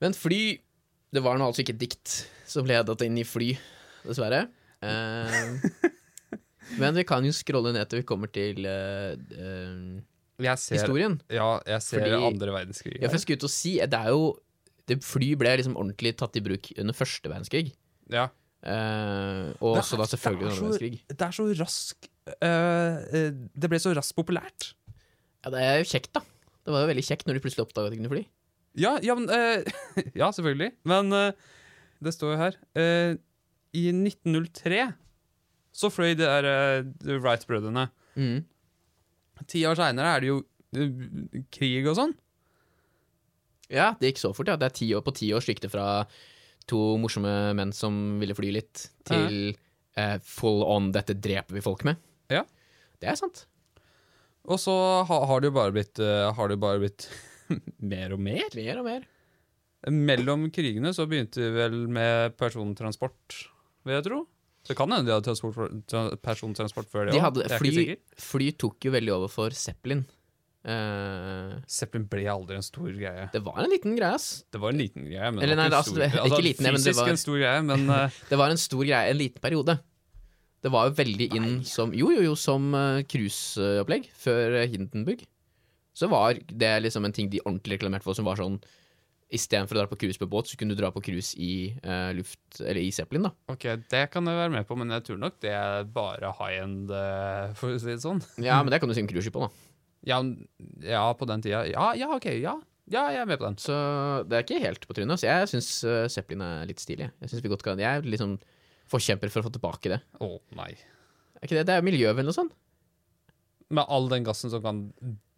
Men 0.01 0.17
fly 0.17 0.41
Det 1.13 1.21
var 1.25 1.39
nå 1.41 1.47
altså 1.49 1.63
ikke 1.65 1.77
dikt 1.81 2.15
som 2.49 2.67
ledet 2.69 3.05
inn 3.05 3.21
i 3.21 3.25
fly, 3.25 3.53
dessverre. 4.05 4.43
Uh, 4.81 5.61
men 6.81 6.97
vi 6.97 7.05
kan 7.09 7.25
jo 7.25 7.33
scrolle 7.37 7.73
ned 7.77 7.89
til 7.89 8.03
vi 8.03 8.09
kommer 8.09 8.33
til 8.33 8.65
uh, 8.65 9.13
ser, 10.39 10.79
historien. 10.79 11.21
ja, 11.31 11.61
jeg 11.67 11.83
ser 11.83 12.01
Fordi- 12.05 12.27
andre 12.27 12.53
verdenskrig. 12.55 13.01
Ja, 13.01 13.09
for 13.09 13.19
jeg 13.19 13.25
skulle 13.25 13.41
ut 13.41 13.49
og 13.49 13.51
si 13.51 13.73
Det 13.79 13.99
er 13.99 14.09
jo 14.15 14.39
det 14.89 15.03
Fly 15.05 15.35
ble 15.37 15.51
liksom 15.61 15.77
ordentlig 15.77 16.15
tatt 16.17 16.37
i 16.37 16.41
bruk 16.41 16.71
under 16.79 16.97
første 16.97 17.29
verdenskrig. 17.29 17.75
Ja. 18.09 18.29
Eh, 18.65 19.53
og 19.61 19.77
også 19.79 19.99
da 20.01 20.07
selvfølgelig 20.09 20.47
er 20.47 20.49
under 20.49 20.57
andre 20.57 20.65
verdenskrig. 20.65 21.03
Det 21.13 21.27
er 21.27 21.37
så 21.37 21.47
rask 21.61 22.09
eh, 22.43 23.29
Det 23.53 23.71
ble 23.71 23.81
så 23.83 23.93
raskt 23.97 24.17
populært. 24.17 24.73
Ja, 25.45 25.53
det 25.55 25.61
er 25.63 25.77
jo 25.83 25.91
kjekt, 25.93 26.13
da. 26.17 26.25
Det 26.65 26.73
var 26.75 26.85
jo 26.85 26.91
veldig 26.91 27.05
kjekt 27.05 27.29
når 27.29 27.37
de 27.39 27.45
plutselig 27.45 27.67
oppdaga 27.67 27.91
at 27.91 27.95
de 27.95 28.01
kunne 28.01 28.15
fly. 28.15 28.25
Ja, 28.79 28.97
ja, 29.03 29.15
men, 29.19 29.29
uh, 29.31 29.63
ja 30.21 30.31
selvfølgelig. 30.35 30.73
Men 30.89 31.13
uh, 31.13 31.33
det 32.05 32.15
står 32.15 32.35
jo 32.35 32.41
her 32.41 32.59
I 33.75 33.85
1903 33.93 34.83
så 35.79 35.91
fløy 35.93 36.15
de 36.19 36.25
der 36.25 36.49
Wright-brødrene. 37.21 37.89
Mm. 38.19 38.45
Ti 39.47 39.63
år 39.69 39.79
seinere 39.79 40.17
er 40.17 40.25
det 40.25 40.33
jo 40.33 40.41
krig 41.55 41.87
og 41.89 41.97
sånn. 41.99 42.17
Ja, 43.73 43.93
det 44.01 44.13
gikk 44.13 44.23
så 44.23 44.33
fort, 44.37 44.49
ja. 44.49 44.57
Det 44.57 44.69
er 44.71 44.77
ti 44.77 44.89
år 44.97 45.05
på 45.05 45.15
ti 45.17 45.31
år 45.37 45.45
gikk 45.45 45.63
det 45.65 45.73
fra 45.73 45.87
to 46.69 46.81
morsomme 47.01 47.55
menn 47.57 47.73
som 47.77 48.19
ville 48.21 48.37
fly 48.37 48.51
litt, 48.59 48.89
til 49.09 49.55
eh, 49.97 50.17
full 50.25 50.65
on 50.65 50.91
'dette 50.93 51.17
dreper 51.17 51.57
vi 51.57 51.65
folk 51.65 51.85
med'. 51.89 52.01
Ja. 52.33 52.45
Det 53.01 53.09
er 53.13 53.17
sant. 53.21 53.47
Og 54.49 54.61
så 54.61 54.75
ha, 55.09 55.19
har 55.29 55.41
det 55.41 55.51
jo 55.51 55.57
bare 55.59 55.75
blitt, 55.77 56.01
eh, 56.01 56.33
har 56.33 56.49
det 56.49 56.61
bare 56.61 56.81
blitt 56.83 57.09
mer 57.93 58.17
og 58.17 58.21
mer. 58.21 58.49
Mer 58.57 58.81
og 58.81 58.89
mer. 58.89 59.07
Mellom 59.89 60.49
krigene 60.51 60.91
så 60.97 61.07
begynte 61.09 61.41
vi 61.41 61.51
vel 61.55 61.77
med 61.93 62.35
persontransport, 62.41 63.37
vil 63.87 63.99
jeg 63.99 64.07
tro. 64.09 64.25
Det 64.69 64.77
kan 64.77 64.91
hende 64.93 65.09
de 65.09 65.15
hadde 65.17 65.25
transport, 65.25 66.21
persontransport 66.23 66.89
før 66.93 67.09
det 67.09 67.15
De 67.17 67.19
òg. 67.21 67.25
hadde, 67.25 67.49
fly, 67.59 67.97
fly 68.21 68.51
tok 68.61 68.85
jo 68.89 68.93
veldig 68.93 69.15
over 69.17 69.33
for 69.33 69.51
Zeppelin. 69.57 70.05
Uh, 70.69 71.55
Zeppelin 71.71 72.05
ble 72.11 72.25
aldri 72.29 72.57
en 72.59 72.65
stor 72.67 72.89
greie. 72.93 73.29
det 73.33 73.41
var 73.47 73.61
en 73.63 73.71
liten 73.73 73.95
greie, 73.97 74.13
ass. 74.19 74.45
Det 74.53 74.61
var 74.61 74.75
en 74.75 74.81
liten 74.83 75.07
greie, 75.07 75.31
men 75.33 75.43
Eller 75.45 75.57
nei, 75.57 75.69
det, 75.71 75.79
altså, 75.79 75.95
det- 75.95 76.11
altså, 76.13 76.35
ikke 76.35 76.45
liten, 76.45 76.67
fysisk 76.75 76.85
det 76.91 76.97
var- 76.99 77.09
en 77.15 77.17
stor 77.23 77.39
greie, 77.39 77.63
men 77.65 77.89
uh, 77.91 78.11
Det 78.31 78.39
var 78.39 78.51
en 78.51 78.57
stor 78.61 78.85
greie 78.85 79.11
en 79.15 79.17
liten 79.17 79.41
periode. 79.41 79.79
Det 80.61 80.71
var 80.75 80.89
jo 80.91 80.95
veldig 80.99 81.29
inn 81.39 81.65
som 81.65 81.93
Jo, 81.95 82.11
jo, 82.11 82.21
jo, 82.27 82.35
som 82.35 82.75
eh, 82.75 83.03
cruiseopplegg 83.07 84.09
før 84.19 84.67
Hindenburg. 84.67 85.23
Så 85.95 86.09
var 86.11 86.35
det 86.35 86.83
liksom 86.83 87.05
en 87.07 87.13
ting 87.15 87.31
de 87.31 87.39
ordentlig 87.47 87.79
reklamerte 87.79 88.03
for, 88.03 88.15
som 88.19 88.25
var 88.27 88.35
sånn 88.37 88.59
Istedenfor 89.29 89.77
å 89.77 89.83
dra 89.83 89.91
på 89.91 89.99
cruise 90.01 90.21
på 90.21 90.29
båt, 90.31 90.49
så 90.49 90.57
kunne 90.57 90.73
du 90.73 90.81
dra 90.81 90.89
på 90.95 91.03
cruise 91.05 91.37
i 91.37 91.75
uh, 91.85 92.15
luft, 92.17 92.41
eller 92.63 92.81
i 92.81 92.89
Zeppelin, 92.97 93.27
da. 93.29 93.33
ok, 93.53 93.67
det 93.93 94.07
kan 94.15 94.25
jeg 94.25 94.39
være 94.39 94.55
med 94.55 94.65
på, 94.65 94.79
men 94.81 94.95
jeg 94.97 95.05
tror 95.05 95.19
nok 95.21 95.37
det 95.45 95.53
er 95.53 95.91
bare 95.93 96.31
high 96.39 96.63
end, 96.63 96.89
uh, 96.89 97.53
for 97.59 97.77
å 97.77 97.83
si 97.83 97.91
det 97.91 98.01
sånn. 98.05 98.23
Ja, 98.41 98.63
men 98.63 98.73
det 98.73 98.81
kan 98.81 98.89
du 98.89 98.97
synge 98.97 99.13
cruiseskip 99.13 99.37
på, 99.37 99.45
da. 99.45 99.69
Ja, 100.09 100.23
ja, 100.87 101.05
på 101.19 101.29
den 101.29 101.45
tida. 101.45 101.67
Ja, 101.69 101.91
ja, 101.99 102.09
ok, 102.17 102.31
ja. 102.41 102.57
Ja, 102.89 103.09
jeg 103.13 103.21
er 103.21 103.29
med 103.29 103.37
på 103.41 103.45
den. 103.45 103.59
Så 103.61 103.75
det 104.25 104.37
er 104.39 104.45
ikke 104.47 104.63
helt 104.63 104.87
på 104.89 104.97
trynet. 104.97 105.21
Så 105.21 105.29
jeg 105.29 105.49
syns 105.51 105.69
uh, 105.85 106.07
Zeppelin 106.09 106.45
er 106.47 106.69
litt 106.71 106.81
stilig. 106.81 107.11
Jeg 107.21 107.33
synes 107.33 107.45
vi 107.45 107.51
godt 107.53 107.65
kan 107.67 107.81
Jeg 107.83 108.01
er 108.01 108.09
liksom 108.09 108.39
forkjemper 108.89 109.29
for 109.33 109.43
å 109.43 109.49
få 109.49 109.53
tilbake 109.53 109.93
det. 109.93 109.99
Å, 110.25 110.31
nei. 110.57 110.71
Er 111.37 111.45
ikke 111.45 111.59
det? 111.59 111.67
Det 111.69 111.77
er 111.77 111.85
miljøvennlig 111.85 112.33
og 112.33 112.39
sånn. 112.39 112.53
Med 113.77 113.85
all 113.93 114.09
den 114.09 114.25
gassen 114.25 114.53
som 114.53 114.65
kan 114.65 114.87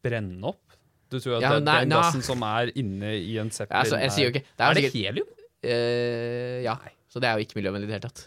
brenne 0.05 0.53
opp? 0.53 0.79
Du 1.11 1.19
tror 1.19 1.37
at 1.39 1.43
Ja, 1.43 1.51
det, 1.57 1.61
er 1.61 1.67
nei, 1.67 1.79
den 1.85 1.95
gassen 1.97 2.23
som 2.23 2.43
er 2.47 2.71
inne 2.79 3.15
i 3.19 3.37
en 3.43 3.51
Zeppelin 3.51 3.81
Altså, 3.83 3.99
jeg 3.99 4.13
sier 4.15 4.29
jo 4.29 4.33
ikke 4.35 4.45
Det 4.47 4.61
Er 4.63 4.71
er 4.71 4.75
det 4.79 4.85
sikkert 4.85 5.07
helium? 5.11 5.31
Uh, 5.61 6.59
ja. 6.65 6.77
Så 7.11 7.21
det 7.21 7.29
er 7.29 7.37
jo 7.41 7.45
ikke 7.45 7.59
miljøvennlig 7.59 7.89
i 7.89 7.91
det 7.91 7.97
hele 7.99 8.07
tatt. 8.09 8.23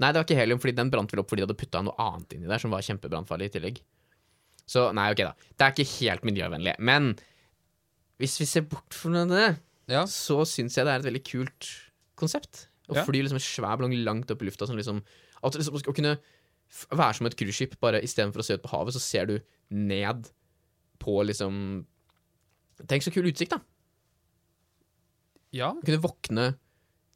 Nei, 0.00 0.10
det 0.12 0.20
var 0.20 0.26
ikke 0.28 0.36
helium, 0.38 0.60
fordi 0.62 0.74
den 0.76 0.90
brant 0.92 1.12
vel 1.12 1.20
opp 1.22 1.28
fordi 1.32 1.42
de 1.42 1.46
hadde 1.48 1.58
putta 1.60 1.80
noe 1.84 1.96
annet 2.00 2.36
inni 2.36 2.48
der 2.48 2.60
som 2.62 2.72
var 2.72 2.84
kjempebrannfarlig 2.84 3.48
i 3.50 3.54
tillegg. 3.56 3.80
Så 4.70 4.86
nei, 4.96 5.08
ok, 5.12 5.22
da. 5.26 5.32
Det 5.58 5.66
er 5.66 5.74
ikke 5.74 5.90
helt 5.98 6.26
miljøvennlig. 6.28 6.74
Men 6.78 7.10
hvis 8.20 8.36
vi 8.40 8.46
ser 8.48 8.68
bort 8.70 8.94
fra 8.96 9.24
det, 9.28 9.48
Ja. 9.90 10.04
så 10.06 10.44
syns 10.46 10.76
jeg 10.76 10.86
det 10.86 10.92
er 10.94 11.00
et 11.02 11.08
veldig 11.08 11.24
kult 11.26 11.68
konsept. 12.16 12.68
Å 12.88 12.96
Ja. 12.96 13.04
fly 13.04 13.22
liksom 13.22 13.40
en 13.40 13.44
svær 13.44 13.76
ballong 13.76 13.96
langt 14.04 14.30
opp 14.30 14.42
i 14.42 14.46
lufta. 14.46 14.66
Sånn 14.66 14.76
liksom, 14.78 15.02
at 15.42 15.52
liksom 15.54 15.74
Å 15.74 15.94
kunne 15.94 16.18
være 16.92 17.14
som 17.16 17.26
et 17.26 17.36
cruiseskip, 17.36 17.80
bare 17.80 18.00
istedenfor 18.00 18.38
å 18.40 18.44
se 18.44 18.54
ut 18.54 18.62
på 18.62 18.70
havet, 18.70 18.94
så 18.94 19.00
ser 19.00 19.26
du 19.26 19.40
ned 19.70 20.30
på 21.00 21.20
liksom 21.26 21.86
Tenk 22.88 23.04
så 23.04 23.12
kul 23.12 23.26
utsikt, 23.28 23.52
da. 23.52 23.58
ja. 25.52 25.66
Du 25.76 25.82
kunne 25.84 26.00
våkne 26.00 26.44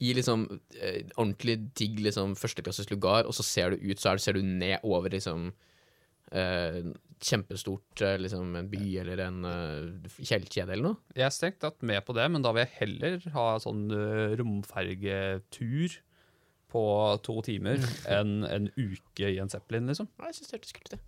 i 0.05 0.11
liksom 0.13 0.43
eh, 0.77 1.07
ordentlig 1.15 1.55
digg 1.79 2.03
liksom 2.05 2.35
førsteklasses 2.37 2.91
lugar, 2.91 3.25
og 3.25 3.33
så 3.33 3.47
ser 3.47 3.73
du 3.73 3.81
ut, 3.81 4.01
så 4.01 4.13
er, 4.13 4.21
ser 4.21 4.37
du 4.37 4.43
ned 4.45 4.85
over 4.85 5.15
liksom 5.15 5.47
eh, 6.37 6.83
kjempestort 7.25 8.03
eh, 8.05 8.19
liksom 8.21 8.57
en 8.59 8.69
by 8.69 8.83
eller 9.01 9.23
en 9.25 9.47
uh, 9.47 10.11
fjellkjede 10.19 10.75
eller 10.75 10.91
noe. 10.91 11.15
Jeg 11.17 11.29
er 11.29 11.35
strengt 11.35 11.61
tatt 11.65 11.81
med 11.87 12.03
på 12.05 12.17
det, 12.17 12.27
men 12.33 12.45
da 12.45 12.53
vil 12.53 12.65
jeg 12.65 12.77
heller 12.83 13.31
ha 13.37 13.47
sånn 13.63 13.87
uh, 13.95 14.35
romfergetur 14.41 15.97
på 16.75 16.85
to 17.25 17.39
timer 17.47 17.81
enn 18.19 18.43
en 18.49 18.71
uke 18.77 19.31
i 19.31 19.41
en 19.41 19.53
Zeppelin, 19.53 19.89
liksom. 19.91 20.11
Ja, 20.19 20.29
jeg 20.29 20.41
synes 20.41 20.51
det 20.51 20.59
hørtes 20.59 20.77
kult 20.77 20.91
ut, 20.91 20.97
det. 20.99 21.03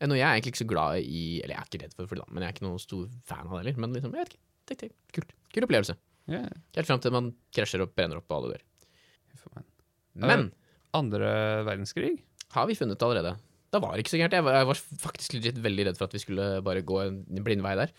Eh, 0.00 0.10
jeg 0.10 0.24
er 0.24 0.32
egentlig 0.32 0.54
ikke 0.54 0.64
så 0.64 0.70
glad 0.70 1.06
i 1.06 1.22
Eller 1.44 1.54
jeg 1.54 1.60
er 1.60 1.70
ikke 1.70 1.82
redd 1.84 1.94
for 1.94 2.10
det, 2.10 2.24
da, 2.24 2.26
men 2.30 2.42
jeg 2.42 2.50
er 2.50 2.56
ikke 2.56 2.66
noen 2.66 2.82
stor 2.82 3.06
fan 3.28 3.46
av 3.46 3.54
det 3.54 3.62
heller. 3.62 3.80
Men 3.84 3.96
liksom, 3.96 4.14
jeg 4.14 4.24
vet 4.24 4.34
ikke. 4.34 4.44
Det, 4.64 4.76
det, 4.80 4.90
kult. 5.14 5.32
Kul 5.54 5.66
opplevelse. 5.66 5.96
Yeah. 6.30 6.52
Helt 6.76 6.88
fram 6.88 7.00
til 7.04 7.12
man 7.12 7.32
krasjer 7.52 7.84
og 7.84 7.92
brenner 7.92 8.20
opp 8.20 8.28
på 8.30 8.38
alle 8.38 8.54
dør. 8.54 8.62
Men 10.14 10.48
Andre 10.94 11.30
verdenskrig? 11.66 12.14
har 12.54 12.68
vi 12.70 12.76
funnet 12.78 13.02
allerede? 13.02 13.34
Det 13.74 13.80
var 13.82 13.98
ikke 13.98 14.12
så 14.12 14.20
gærent. 14.20 14.36
Jeg 14.38 14.46
var, 14.46 14.60
jeg 14.60 14.68
var 14.68 14.80
faktisk 15.02 15.34
legit 15.34 15.56
veldig 15.62 15.86
redd 15.88 15.98
for 15.98 16.06
at 16.06 16.14
vi 16.14 16.22
skulle 16.22 16.44
bare 16.62 16.84
gå 16.86 17.00
en 17.02 17.16
blind 17.42 17.64
vei 17.64 17.74
der. 17.80 17.94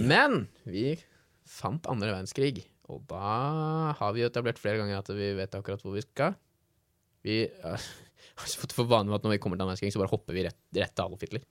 Men 0.00 0.46
vi 0.64 0.94
fant 1.44 1.84
andre 1.92 2.14
verdenskrig, 2.14 2.64
og 2.88 3.02
da 3.10 3.92
har 3.98 4.14
vi 4.16 4.22
jo 4.22 4.30
etablert 4.30 4.60
flere 4.60 4.80
ganger 4.80 5.02
at 5.02 5.10
vi 5.12 5.28
vet 5.36 5.58
akkurat 5.58 5.84
hvor 5.84 5.92
vi 5.96 6.04
skal. 6.06 6.38
Vi 7.24 7.42
har 8.36 8.54
fått 8.60 8.72
for 8.76 8.88
vane 8.90 9.08
med 9.10 9.18
at 9.20 9.26
når 9.26 9.36
vi 9.36 9.40
kommer 9.42 9.58
til 9.60 9.66
verdenskrig, 9.68 9.92
så 9.94 10.00
bare 10.02 10.12
hopper 10.12 10.36
vi 10.36 10.44
rett, 10.46 10.58
rett 10.76 10.94
til 10.94 11.04
Adolf 11.06 11.20
Hitler. 11.26 11.42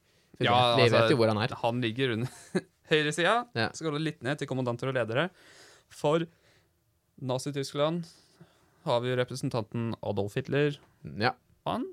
Ja, 0.42 0.76
vi 0.76 0.86
altså- 0.88 1.00
vet 1.02 1.12
jo 1.14 1.18
hvor 1.20 1.30
han 1.32 1.38
er. 1.44 1.54
Han 1.62 1.82
ligger 1.84 2.16
under 2.16 2.30
høyresida. 2.92 3.36
Ja. 3.56 3.70
Så 3.74 3.86
går 3.86 3.98
det 3.98 4.02
litt 4.08 4.24
ned 4.26 4.40
til 4.42 4.50
kommandanter 4.50 4.90
og 4.92 4.98
ledere. 4.98 5.30
For 5.94 6.26
Nazi-Tyskland 7.22 8.08
har 8.84 9.00
vi 9.04 9.16
representanten 9.16 9.94
Adolf 10.04 10.36
Hitler. 10.36 10.80
Ja, 11.20 11.36
Han 11.66 11.86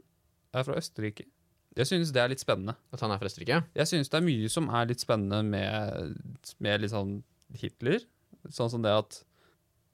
er 0.55 0.65
fra 0.67 0.75
Østerrike. 0.81 1.27
Jeg 1.79 1.87
synes 1.87 2.11
det 2.11 2.19
er 2.19 2.33
litt 2.33 2.43
spennende. 2.43 2.75
At 2.93 3.01
han 3.05 3.13
er 3.15 3.21
fra 3.21 3.29
Østerrike. 3.31 3.61
Jeg 3.79 3.87
synes 3.87 4.09
det 4.11 4.19
er 4.19 4.27
mye 4.27 4.49
som 4.51 4.67
er 4.75 4.89
litt 4.91 5.03
spennende 5.05 5.45
med, 5.47 6.17
med 6.59 6.83
litt 6.83 6.91
sånn 6.91 7.21
Hitler. 7.61 8.03
Sånn 8.51 8.71
som 8.73 8.83
det 8.83 8.91
at 8.91 9.21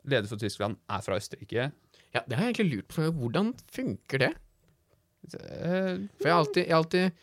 leder 0.09 0.31
for 0.31 0.41
Tyskland 0.41 0.79
er 0.89 1.03
fra 1.05 1.19
Østerrike. 1.21 1.69
Ja, 2.15 2.23
det 2.25 2.39
har 2.39 2.47
jeg 2.49 2.55
egentlig 2.55 2.79
lurt 2.79 2.95
på. 2.95 3.11
Hvordan 3.13 3.53
funker 3.75 4.23
det? 4.23 4.33
For 5.27 6.29
jeg 6.29 6.33
har 6.33 6.41
alltid, 6.41 6.63
jeg 6.69 6.77
alltid 6.77 7.23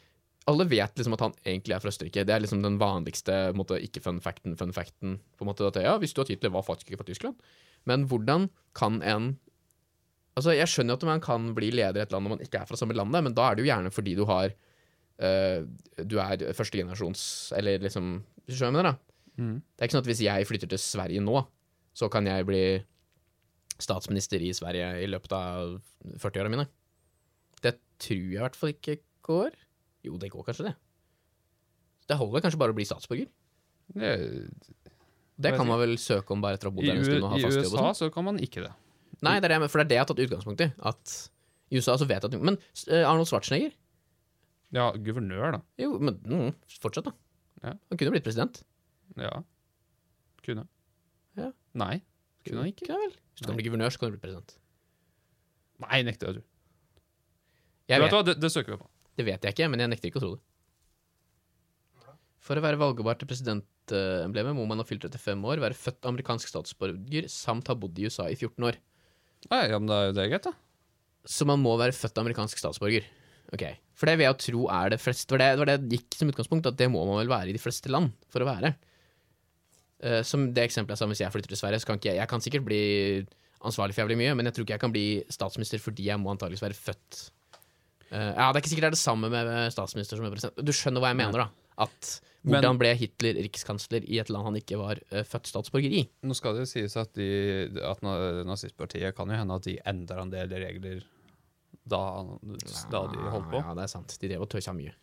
Alle 0.52 0.66
vet 0.68 0.98
liksom 1.00 1.14
at 1.16 1.22
han 1.24 1.36
egentlig 1.46 1.76
er 1.76 1.80
fra 1.80 1.92
Østerrike. 1.94 2.26
Det 2.28 2.34
er 2.36 2.42
liksom 2.44 2.64
den 2.66 2.76
vanligste 2.82 3.32
på 3.48 3.56
en 3.56 3.62
måte, 3.62 3.78
ikke 3.80 4.02
fun 4.04 4.20
facten, 4.24 4.58
fun 4.60 4.74
facten. 4.76 5.16
På 5.40 5.46
en 5.46 5.52
måte, 5.54 5.70
at 5.70 5.80
ja, 5.80 5.94
hvis 6.02 6.12
du 6.12 6.20
har 6.20 6.28
Hitler, 6.28 6.52
var 6.52 6.66
faktisk 6.68 6.90
ikke 6.90 7.00
fra 7.00 7.08
Tyskland. 7.08 7.40
Men 7.88 8.08
hvordan 8.12 8.50
kan 8.76 9.02
en 9.02 9.34
Altså, 10.34 10.56
Jeg 10.58 10.66
skjønner 10.66 10.98
at 10.98 11.04
man 11.06 11.22
kan 11.22 11.52
bli 11.54 11.70
leder 11.70 12.02
i 12.02 12.04
et 12.08 12.14
land 12.14 12.26
når 12.26 12.36
man 12.36 12.44
ikke 12.44 12.64
er 12.64 12.66
fra 12.66 12.78
samme 12.80 12.96
landet, 12.98 13.22
men 13.22 13.36
da 13.38 13.46
er 13.46 13.56
det 13.56 13.64
jo 13.64 13.70
gjerne 13.70 13.92
fordi 13.94 14.16
du 14.18 14.24
har 14.26 14.50
uh, 15.22 15.60
Du 16.02 16.18
er 16.18 16.42
førstegenerasjons 16.58 17.54
Eller 17.58 17.84
liksom 17.84 18.16
Hvis 18.44 18.56
du 18.56 18.58
skjønner 18.58 18.82
hva 18.82 18.82
jeg 18.82 18.82
mener, 18.82 18.90
da? 18.90 19.44
mm. 19.44 19.60
Det 19.62 19.78
er 19.78 19.86
ikke 19.86 19.98
sånn 19.98 20.06
at 20.06 20.10
hvis 20.10 20.24
jeg 20.26 20.50
flytter 20.50 20.72
til 20.74 20.82
Sverige 20.82 21.22
nå, 21.22 21.44
så 21.94 22.10
kan 22.10 22.26
jeg 22.26 22.48
bli 22.50 22.64
statsminister 23.82 24.42
i 24.42 24.52
Sverige 24.58 24.90
i 25.04 25.08
løpet 25.10 25.34
av 25.38 25.78
40-åra 26.22 26.50
mine. 26.50 26.66
Tror 28.04 28.20
jeg 28.20 28.36
i 28.36 28.42
hvert 28.44 28.58
fall 28.60 28.74
ikke 28.74 28.98
går. 29.24 29.56
Jo, 30.04 30.18
det 30.20 30.30
går 30.34 30.46
kanskje 30.50 30.68
det. 30.70 30.74
Det 32.12 32.18
holder 32.20 32.44
kanskje 32.44 32.60
bare 32.60 32.74
å 32.74 32.78
bli 32.78 32.86
statsborger. 32.88 33.30
Det, 33.94 34.10
Det 35.44 35.52
kan 35.56 35.68
man 35.68 35.80
vel 35.82 35.96
søke 36.02 36.36
om 36.36 36.42
bare 36.44 36.58
etter 36.58 36.68
å 36.70 36.74
ha 36.74 36.76
bodd 36.78 36.88
der 36.88 37.00
en 37.00 37.06
stund 37.08 37.24
og 37.28 37.32
ha 37.36 37.40
I 37.40 37.46
fast 37.46 37.60
jobb. 37.62 37.70
USA 37.70 37.86
sånn. 37.86 38.00
så 38.02 38.10
kan 38.14 38.28
man 38.28 38.40
ikke 38.44 38.66
det. 38.66 38.74
Nei, 39.24 39.38
det 39.40 39.48
er 39.48 39.56
det, 39.56 39.70
for 39.72 39.80
det 39.80 39.86
er 39.86 39.90
det 39.92 39.96
jeg 39.98 40.04
har 40.04 40.10
tatt 40.12 40.22
utgangspunkt 40.26 40.64
i. 40.66 40.68
At 40.92 41.14
i 41.72 41.80
USA 41.80 41.96
så 42.00 42.08
vet 42.10 42.26
jeg 42.26 42.34
at 42.34 42.44
Men 42.44 42.58
eh, 42.60 43.06
Arnold 43.08 43.30
Schwarzenegger? 43.32 43.72
Ja, 44.76 44.90
guvernør, 45.06 45.56
da. 45.56 45.62
Jo, 45.80 45.96
men 46.02 46.18
mm, 46.28 46.52
fortsatt, 46.84 47.08
da. 47.08 47.14
Ja. 47.64 47.76
Han 47.90 48.00
kunne 48.02 48.12
blitt 48.16 48.26
president. 48.26 48.64
Ja. 49.16 49.32
Kunne. 50.44 50.66
Ja. 51.40 51.52
Nei. 51.80 52.02
Kunne 52.44 52.66
han 52.66 52.74
ikke? 52.74 52.90
Hvis 52.92 53.40
du 53.40 53.48
kan 53.48 53.56
bli 53.56 53.68
guvernør, 53.70 53.94
så 53.94 54.02
kan 54.02 54.12
du 54.12 54.18
bli 54.18 54.24
president. 54.26 54.58
Nei, 55.84 56.02
nekter 56.04 56.28
jeg 56.28 56.34
å 56.34 56.40
tro. 56.42 56.48
Jeg 57.92 58.00
Vet 58.00 58.06
vet, 58.06 58.14
du 58.14 58.18
hva, 58.18 58.26
det, 58.30 58.36
det 58.40 58.52
søker 58.54 58.76
vi 58.76 58.80
på. 58.82 58.90
det 59.20 59.26
vet 59.28 59.46
jeg 59.46 59.56
ikke, 59.56 59.70
men 59.72 59.84
jeg 59.84 59.92
nekter 59.92 60.10
ikke 60.10 60.22
å 60.22 60.26
tro 60.26 60.34
det. 60.38 60.44
For 62.44 62.60
å 62.60 62.64
være 62.64 62.80
valgbar 62.80 63.16
til 63.20 63.30
presidentemblemet 63.30 64.56
må 64.58 64.66
man 64.68 64.82
ha 64.82 64.86
fylt 64.88 65.06
35 65.08 65.46
år, 65.48 65.62
være 65.64 65.78
født 65.80 66.10
amerikansk 66.10 66.50
statsborger 66.52 67.30
samt 67.32 67.70
ha 67.72 67.76
bodd 67.80 68.00
i 68.00 68.08
USA 68.10 68.28
i 68.32 68.36
14 68.36 68.68
år. 68.68 68.80
Nei, 69.52 69.62
ja, 69.72 69.80
men 69.80 69.88
det 69.88 69.96
er 69.96 70.10
jo 70.10 70.16
det 70.18 70.30
greit, 70.32 70.48
da. 70.48 70.54
Så 71.24 71.48
man 71.48 71.62
må 71.64 71.76
være 71.80 71.96
født 71.96 72.20
amerikansk 72.20 72.60
statsborger. 72.60 73.06
Ok, 73.54 73.64
For 73.96 74.10
det 74.10 74.18
vil 74.18 74.26
jeg 74.28 74.40
tro 74.42 74.64
er 74.74 74.92
det 74.92 75.00
flest 75.04 75.32
var 75.32 75.40
det, 75.40 75.48
det 75.54 75.62
var 75.62 75.70
det 75.70 75.76
jeg 75.78 76.00
gikk 76.00 76.18
som 76.18 76.32
utgangspunkt, 76.32 76.68
at 76.68 76.80
det 76.80 76.90
må 76.92 77.04
man 77.08 77.20
vel 77.22 77.32
være 77.32 77.52
i 77.52 77.56
de 77.56 77.62
fleste 77.62 77.92
land 77.92 78.12
for 78.34 78.44
å 78.44 78.50
være. 78.50 78.74
Uh, 80.04 80.20
som 80.28 80.50
det 80.52 80.66
eksempelet 80.66 80.98
jeg 80.98 81.04
sa, 81.04 81.08
hvis 81.12 81.22
jeg 81.24 81.32
flytter 81.36 81.54
til 81.54 81.60
Sverige, 81.62 81.80
så 81.84 81.92
kan 81.92 82.00
ikke 82.00 82.12
jeg 82.12 82.20
Jeg 82.20 82.32
kan 82.32 82.44
sikkert 82.44 82.66
bli 82.68 82.82
ansvarlig 83.64 83.96
for 83.96 84.04
jævlig 84.04 84.20
mye, 84.20 84.34
men 84.36 84.50
jeg 84.50 84.58
tror 84.58 84.66
ikke 84.68 84.76
jeg 84.76 84.84
kan 84.84 84.96
bli 84.96 85.06
statsminister 85.32 85.80
fordi 85.80 86.10
jeg 86.10 86.20
må 86.20 86.34
antakeligvis 86.34 86.66
være 86.66 86.80
født 86.80 87.22
Ja, 88.14 88.52
det 88.54 88.60
er 88.60 88.62
ikke 88.62 88.72
sikkert 88.72 88.86
det 88.86 88.92
er 88.92 88.98
det 88.98 89.02
samme 89.02 89.30
med 89.34 89.50
statsminister 89.74 90.20
som 90.20 90.28
med 90.28 90.36
president. 90.36 90.62
Du 90.62 90.72
skjønner 90.76 91.02
hva 91.02 91.10
jeg 91.14 91.20
mener, 91.24 91.46
da. 91.46 91.50
At 91.84 92.10
Men- 92.44 92.60
hvordan 92.60 92.78
ble 92.78 92.92
Hitler 93.00 93.40
rikskansler 93.42 94.06
i 94.06 94.20
et 94.22 94.30
land 94.30 94.46
han 94.46 94.60
ikke 94.60 94.78
var 94.78 95.00
uh, 95.10 95.24
født 95.26 95.50
statsborger 95.50 95.96
i? 95.96 96.04
Nå 96.28 96.36
skal 96.38 96.54
det 96.54 96.68
jo 96.68 96.70
sies 96.70 96.96
at, 97.00 97.14
de, 97.18 97.72
at 97.82 98.04
nazistpartiet 98.04 99.16
kan 99.18 99.32
jo 99.32 99.40
hende 99.40 99.58
at 99.58 99.66
de 99.66 99.78
endra 99.90 100.22
en 100.22 100.34
del 100.34 100.54
regler 100.62 101.02
da, 101.90 102.02
da 102.92 103.06
de 103.12 103.30
holdt 103.34 103.50
på. 103.52 103.62
Ja, 103.64 103.74
det 103.76 103.88
er 103.88 103.92
sant. 103.92 104.16
De 104.22 104.30
drev 104.30 104.46
og 104.46 104.52
tøysa 104.52 104.76
mye. 104.76 104.94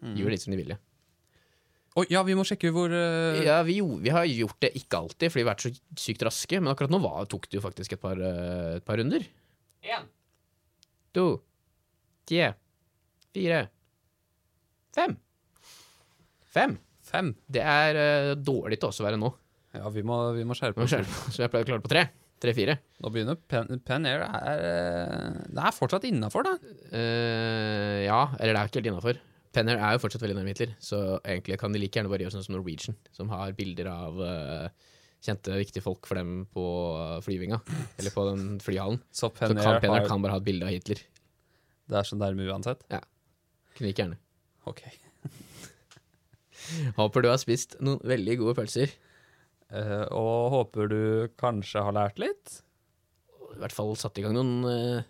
Mm. 0.00 0.14
De 0.14 0.22
gjorde 0.22 0.36
litt 0.36 0.44
som 0.46 0.54
de 0.54 0.60
ville. 0.62 0.78
Oi, 1.96 2.04
ja, 2.12 2.20
vi 2.28 2.34
må 2.36 2.44
sjekke 2.44 2.68
hvor 2.76 2.92
uh... 2.92 3.38
Ja, 3.40 3.62
vi, 3.64 3.78
vi 3.80 4.12
har 4.12 4.26
gjort 4.28 4.58
det 4.60 4.74
ikke 4.76 4.98
alltid, 5.00 5.30
fordi 5.32 5.42
vi 5.42 5.46
har 5.46 5.54
vært 5.54 5.64
så 5.64 5.70
sykt 6.00 6.24
raske. 6.28 6.60
Men 6.60 6.72
akkurat 6.74 6.92
nå 6.92 7.00
var, 7.00 7.22
tok 7.30 7.46
det 7.48 7.56
jo 7.56 7.64
faktisk 7.64 7.96
et 7.96 8.02
par, 8.02 8.20
uh, 8.20 8.76
et 8.76 8.84
par 8.84 9.00
runder. 9.00 9.24
Én. 9.86 10.08
To. 11.16 11.26
Tre. 12.26 12.50
Fire. 13.36 13.62
Fem. 14.96 15.16
Fem. 16.56 16.76
Fem. 17.06 17.32
Det 17.46 17.62
er 17.62 17.98
uh, 18.00 18.34
dårlig 18.38 18.80
til 18.80 18.90
oss 18.90 19.02
å 19.02 19.06
være 19.06 19.20
nå. 19.20 19.30
Ja, 19.76 19.90
vi 19.92 20.02
må, 20.06 20.16
vi 20.34 20.46
må 20.48 20.56
skjerpe 20.56 20.86
oss. 20.86 20.94
Så 21.34 21.44
jeg 21.44 21.52
pleier 21.52 21.66
å 21.66 21.68
klare 21.68 21.84
på 21.84 21.92
tre. 21.92 22.06
Tre-fire. 22.42 22.74
Nå 23.00 23.10
begynner 23.12 23.38
Pen, 23.48 23.78
pen 23.84 24.04
Air 24.08 24.26
er, 24.26 24.62
eh, 24.68 25.36
Det 25.56 25.62
er 25.62 25.72
fortsatt 25.72 26.04
innafor, 26.08 26.44
da. 26.44 26.52
Uh, 26.92 28.02
ja, 28.04 28.18
eller 28.36 28.52
det 28.52 28.58
er 28.58 28.68
ikke 28.68 28.80
helt 28.82 28.90
innafor. 28.92 29.20
Air 29.56 29.70
er 29.72 29.94
jo 29.94 30.02
fortsatt 30.02 30.20
veldig 30.20 30.36
nærme 30.36 30.52
Hitler, 30.52 30.74
så 30.84 30.98
egentlig 31.22 31.56
kan 31.62 31.72
de 31.72 31.80
like 31.80 31.96
gjerne 31.96 32.10
bare 32.12 32.26
gjøre 32.26 32.34
sånn 32.34 32.44
som 32.44 32.58
Norwegian, 32.58 32.98
som 33.16 33.30
har 33.32 33.54
bilder 33.56 33.88
av 33.88 34.20
uh, 34.20 34.90
kjente, 35.24 35.56
viktige 35.56 35.84
folk 35.84 36.04
for 36.08 36.20
dem 36.20 36.42
på 36.52 36.64
flyvinga, 37.24 37.62
eller 37.96 38.12
på 38.12 38.26
den 38.28 38.44
flyhallen. 38.60 39.00
Så 39.08 39.30
Så 39.30 39.32
Pen 39.38 39.56
kan 39.56 39.78
Air 39.78 39.88
har, 39.94 40.08
kan 40.10 40.20
bare 40.20 40.36
ha 40.36 40.42
et 40.42 40.48
bilde 40.50 40.68
av 40.68 40.76
Hitler. 40.76 41.00
Det 41.86 41.98
er 42.00 42.06
så 42.08 42.18
nærme 42.18 42.46
uansett. 42.50 42.82
Ja. 42.90 43.00
Knik 43.78 43.98
gjerne. 44.00 44.18
Ok. 44.66 44.82
Håper 46.98 47.22
du 47.22 47.30
har 47.30 47.40
spist 47.40 47.76
noen 47.84 48.00
veldig 48.06 48.38
gode 48.42 48.56
pølser. 48.58 48.94
Uh, 49.66 50.06
og 50.14 50.52
håper 50.54 50.90
du 50.90 51.00
kanskje 51.40 51.82
har 51.82 51.94
lært 51.94 52.20
litt. 52.22 52.60
I 53.56 53.58
hvert 53.58 53.74
fall 53.74 53.96
satt 53.98 54.18
i 54.20 54.22
gang 54.22 54.36
noen 54.36 54.62
uh, 54.62 55.02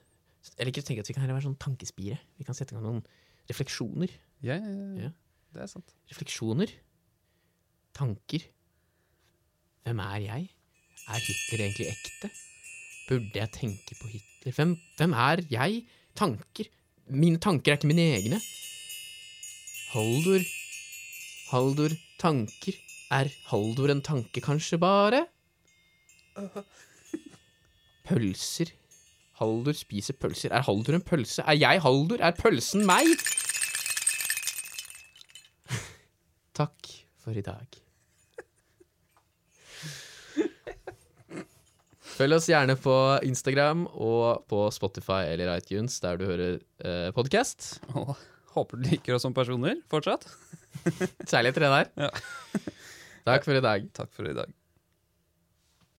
Jeg 0.55 0.69
liker 0.71 0.85
å 0.85 0.87
tenke 0.87 1.05
at 1.05 1.11
vi 1.11 1.17
kan 1.17 1.29
være 1.29 1.45
sånn 1.45 1.59
tankespire. 1.61 2.17
Vi 2.41 2.47
kan 2.49 2.57
sette 2.57 2.73
i 2.73 2.79
gang 2.79 2.87
noen 2.87 3.03
refleksjoner. 3.51 4.13
Ja, 4.45 4.57
ja, 4.57 4.73
ja. 4.73 5.07
Ja. 5.07 5.13
Det 5.57 5.65
er 5.65 5.71
sant. 5.71 5.93
Refleksjoner. 6.13 6.73
Tanker. 7.97 8.49
Hvem 9.87 10.01
er 10.05 10.23
jeg? 10.25 10.49
Er 11.07 11.23
Hitler 11.23 11.67
egentlig 11.67 11.91
ekte? 11.93 12.33
Burde 13.07 13.39
jeg 13.39 13.53
tenke 13.55 13.97
på 14.01 14.09
Hitler? 14.11 14.57
Hvem, 14.57 14.75
hvem 14.99 15.15
er 15.27 15.45
jeg? 15.53 15.85
Tanker. 16.17 16.71
Mine 17.13 17.39
tanker 17.43 17.73
er 17.73 17.79
ikke 17.79 17.91
mine 17.91 18.07
egne. 18.17 18.41
Haldor. 19.93 20.43
Haldor 21.53 21.95
tanker. 22.19 22.75
Er 23.15 23.31
Haldor 23.53 23.93
en 23.93 24.03
tanke, 24.03 24.43
kanskje 24.43 24.81
bare? 24.83 25.27
Pølser. 28.09 28.73
Haldor 29.39 29.77
spiser 29.77 30.17
pølser. 30.19 30.51
Er 30.57 30.67
Haldor 30.67 30.99
en 30.99 31.05
pølse? 31.07 31.45
Er 31.47 31.59
jeg 31.61 31.83
Haldor? 31.85 32.19
Er 32.21 32.35
pølsen 32.37 32.87
meg? 32.89 33.07
Takk 36.59 36.93
for 37.23 37.37
i 37.37 37.45
dag. 37.45 37.86
Følg 42.17 42.33
oss 42.39 42.47
gjerne 42.49 42.79
på 42.81 42.95
Instagram 43.29 43.85
og 43.93 44.47
på 44.49 44.63
Spotify 44.73 45.27
eller 45.35 45.51
iTunes, 45.59 45.99
der 46.01 46.17
du 46.17 46.25
hører 46.25 46.55
eh, 46.81 47.11
podkast. 47.13 47.75
Håper 48.57 48.81
du 48.81 48.87
liker 48.89 49.19
oss 49.19 49.27
som 49.27 49.37
personer 49.37 49.83
fortsatt. 49.93 50.25
Særlig 51.29 51.53
etter 51.53 51.67
det 51.67 51.73
der. 51.75 51.91
Ja. 52.07 52.63
Takk 53.29 53.45
for 53.45 53.59
i 53.59 53.65
dag. 53.65 53.85
Takk 53.97 54.15
for 54.17 54.31
i 54.31 54.37
dag. 54.37 54.49